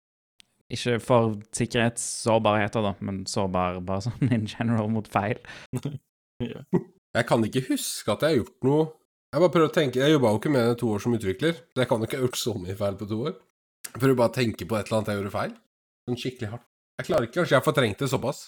[0.73, 5.41] Ikke for sikkerhetssårbarheter, da, men sårbar bare sånn in general mot feil.
[7.19, 8.83] Jeg kan ikke huske at jeg har gjort noe
[9.35, 11.57] Jeg bare prøver å tenke Jeg jobba jo ikke med det to år som utvikler,
[11.75, 13.35] så jeg kan jo ikke ha gjort så mye feil på to år.
[13.89, 15.57] Jeg prøver bare å tenke på et eller annet jeg gjorde feil.
[16.09, 16.65] Sånn skikkelig hardt.
[16.99, 18.41] Jeg klarer ikke, kanskje jeg har fortrengt det såpass.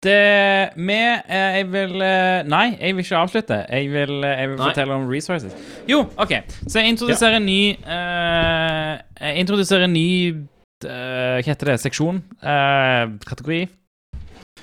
[0.00, 3.58] Det med eh, Jeg vil eh, Nei, jeg vil ikke avslutte.
[3.68, 5.56] Jeg vil, eh, jeg vil fortelle om resources.
[5.90, 6.32] Jo, OK.
[6.64, 11.76] Så jeg introduserer en ny eh, Jeg introduserer en ny eh, Hva heter det?
[11.84, 12.22] Seksjon?
[12.40, 13.60] Eh, kategori?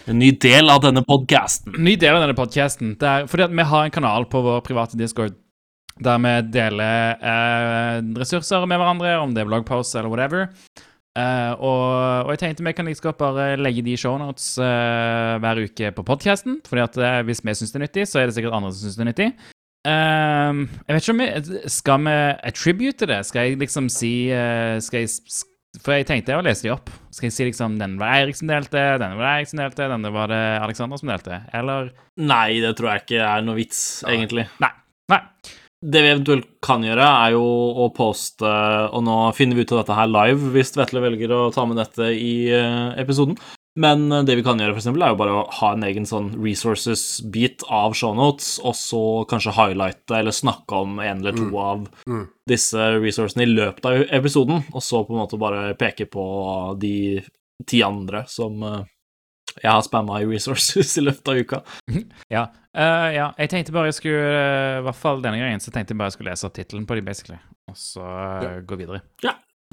[0.07, 1.73] En ny del av denne podcasten.
[1.83, 2.95] ny del av denne podcasten.
[2.97, 5.35] Fordi vi har en kanal på vår private Discord
[5.99, 10.45] der vi deler eh, ressurser med hverandre, om det er bloggposts eller whatever.
[11.17, 15.63] Eh, og, og jeg tenkte vi kan like godt bare legge de shownotes eh, hver
[15.65, 16.61] uke på podcasten.
[16.69, 18.85] fordi at eh, hvis vi syns det er nyttig, så er det sikkert andre som
[18.85, 19.29] syns det er nyttig.
[19.87, 22.15] Ehm, jeg vet ikke om vi Skal vi
[22.49, 23.19] attribute det?
[23.25, 25.11] Skal jeg liksom si eh, Skal jeg
[25.83, 26.89] For jeg tenkte å lese de opp.
[27.13, 30.11] Skal jeg si liksom denne var Eirik som delte, denne var Eirik som delte, denne
[30.13, 31.41] var det Alexander som delte?
[31.55, 34.47] Eller Nei, det tror jeg ikke er noe vits, egentlig.
[34.63, 34.73] Nei.
[35.13, 35.21] Nei.
[35.77, 37.43] Det vi eventuelt kan gjøre, er jo
[37.83, 38.49] å poste
[38.97, 41.77] Og nå finner vi ut av dette her live hvis Vetle velger å ta med
[41.77, 43.37] dette i eh, episoden.
[43.77, 46.07] Men eh, det vi kan gjøre, for eksempel, er jo bare å ha en egen
[46.09, 51.87] sånn resources-bit av shownotes, og så kanskje highlighte eller snakke om en eller to av
[52.07, 52.27] Mm.
[52.49, 56.25] disse resourcene i løpet av episoden, og så på en måte bare peke på
[56.79, 57.21] de
[57.67, 58.83] ti andre som eh,
[59.63, 61.61] jeg har spamma i resources i løpet av uka.
[62.29, 62.47] Ja.
[62.77, 63.27] Uh, ja.
[63.41, 64.33] Jeg tenkte bare jeg skulle
[64.77, 66.93] I hvert fall denne gangen så tenkte jeg bare jeg skulle lese opp tittelen på
[66.99, 67.39] de, basically.
[67.71, 69.01] Og så eh, gå videre.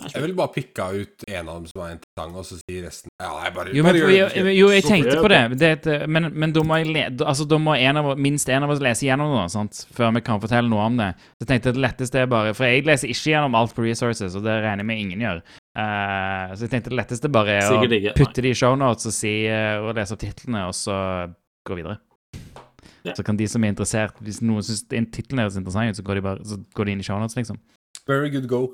[0.03, 3.13] Jeg ville bare pikka ut en av dem som er interessant, og så si resten
[3.23, 4.55] Ja, jeg bare, Jo, men, bare gjør det.
[4.57, 7.47] jo, jeg tenkte på det, det er et, men, men da må, jeg le, altså,
[7.47, 9.85] da må en av, minst en av oss lese gjennom det, sant?
[9.95, 11.13] før vi kan fortelle noe om det.
[11.37, 14.35] Så jeg tenkte det letteste er bare For jeg leser ikke gjennom alt på resources,
[14.35, 15.45] og det regner jeg med ingen gjør.
[15.79, 19.15] Uh, så jeg tenkte det letteste bare er å ikke, putte det i shownotes og,
[19.15, 20.99] si, eh, og lese opp titlene, og så
[21.67, 22.01] gå videre.
[23.07, 23.15] Ja.
[23.15, 26.19] Så kan de som er interessert, hvis noen syns tittelen høres interessant ut, så går
[26.19, 27.63] de bare så går de inn i shownotes, liksom.
[28.11, 28.67] Very good go.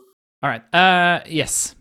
[0.43, 0.65] All right.
[0.73, 1.77] Uh, yes.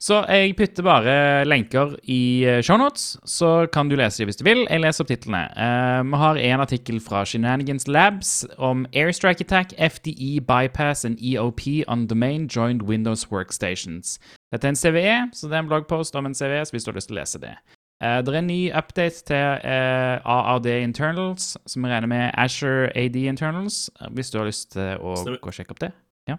[0.00, 4.44] Så jeg putter bare lenker i eh, shownotes, så kan du lese dem hvis du
[4.46, 4.60] vil.
[4.70, 5.40] Jeg leser opp titlene.
[5.58, 11.82] Uh, vi har en artikkel fra Shenanigans Labs om Airstrike Attack, FDE Bypass and EOP
[11.88, 14.20] on Domain Joined Windows Workstations.
[14.54, 16.92] Dette er en CVE, så det er en bloggpost om en CVE, så hvis du
[16.92, 17.56] har lyst til å lese det.
[17.98, 22.92] Uh, det er en ny update til uh, AAD Internals, som vi regner med Asher
[22.94, 25.96] AD Internals, hvis du har lyst til å gå og sjekke opp det.
[26.30, 26.38] Ja.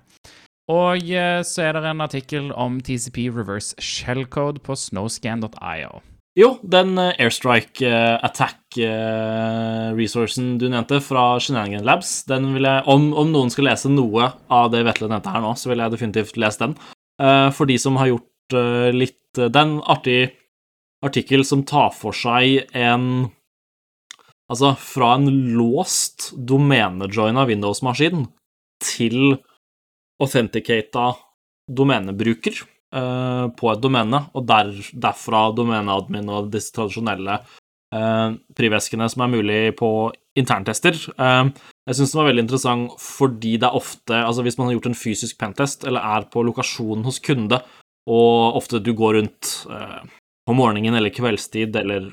[0.70, 6.02] Og eh, så er det en artikkel om TCP reverse shellcode på snowscan.io.
[6.38, 8.28] Jo, den eh, airstrike eh,
[10.62, 14.70] du nevnte fra Shenanigan Labs, den vil jeg, om, om noen skal lese noe av
[14.74, 16.78] det Vetle nevnte her nå, så vil jeg definitivt lese den.
[17.20, 18.54] For de som har gjort
[18.96, 20.22] litt Det er artig
[21.04, 23.28] artikkel som tar for seg en
[24.50, 28.24] Altså, fra en låst domenejoina Windows-maskin
[28.82, 29.36] til
[30.20, 31.12] authenticata
[31.70, 37.40] domenebruker eh, på et domene, og der, derfra domeneadmin og disse tradisjonelle
[37.96, 39.92] uh, priveskene som er mulig på
[40.40, 40.96] interntester.
[40.96, 41.50] Eh,
[41.90, 44.90] jeg syns den var veldig interessant fordi det er ofte Altså hvis man har gjort
[44.92, 47.62] en fysisk pentest, eller er på lokasjonen hos kunde,
[48.10, 50.00] og ofte du går rundt eh,
[50.48, 52.10] på morgenen eller kveldstid eller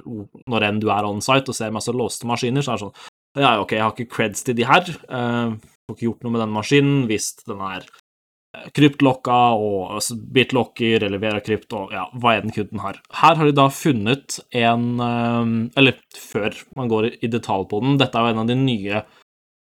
[0.50, 3.14] når enn du er on site og ser masse låste maskiner, så er det sånn
[3.36, 4.92] Ja, ok, jeg har ikke creds til de her.
[5.08, 10.16] eh, får ikke gjort noe med den maskinen hvis den er eh, kryptlokka og altså,
[10.16, 12.98] bitlocker eller verakrypt og ja, hva enn kunden har.
[13.14, 18.00] Her har de da funnet en eh, Eller før man går i detalj på den,
[18.02, 19.04] dette er jo en av de nye,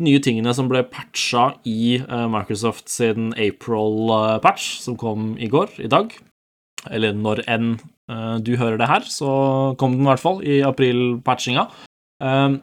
[0.06, 5.92] nye tingene som ble patcha i eh, Microsoft sin April-patch, som kom i går, i
[5.92, 6.16] dag.
[6.88, 10.62] Eller når enn eh, du hører det her, så kom den i hvert fall i
[10.64, 11.68] april-patchinga.
[12.24, 12.56] Eh,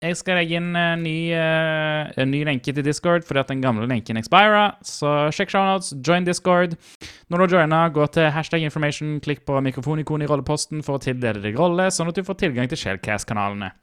[0.05, 3.63] Jeg skal legge inn en ny, uh, en ny lenke til Discord fordi at den
[3.63, 4.67] gamle lenken expira.
[4.85, 6.75] Så sjekk shownotes, join Discord.
[7.31, 11.03] Når du har joina, gå til hashtag information, klikk på mikrofonikonet i rolleposten for å
[11.03, 13.73] tildele deg rolle, sånn at du får tilgang til Shellcast-kanalene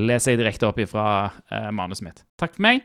[0.00, 2.24] leser jeg direkte opp ifra uh, manuset mitt.
[2.40, 2.82] Takk for meg.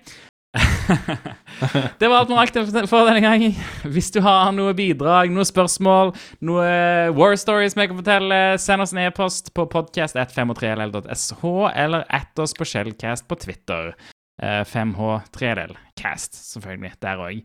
[2.00, 2.56] Det var alt vi rakk
[2.89, 3.54] for denne gangen.
[3.86, 6.14] Hvis du har noe bidrag, noe spørsmål,
[6.45, 6.70] noe
[7.14, 11.43] war stories vi kan fortelle, send oss en e-post på podcast153ll.sh,
[11.76, 13.93] eller at oss på Shellcast på Twitter.
[14.41, 16.93] Uh, 5H3LCast, selvfølgelig.
[17.04, 17.41] Der òg.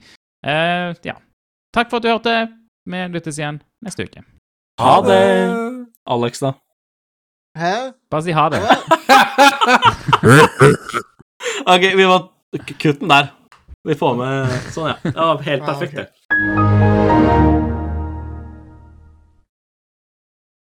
[0.47, 1.15] Uh, ja.
[1.75, 2.35] Takk for at du hørte.
[2.89, 4.21] Vi lyttes igjen neste uke.
[4.81, 5.25] Ha det!
[6.11, 6.51] Alex, da?
[7.59, 7.75] Hæ?
[8.11, 8.61] Bare si ha det.
[11.75, 13.33] OK, vi må kutte den der.
[13.85, 14.97] Vi får med Sånn, ja.
[15.03, 17.74] Det var helt perfekt, det.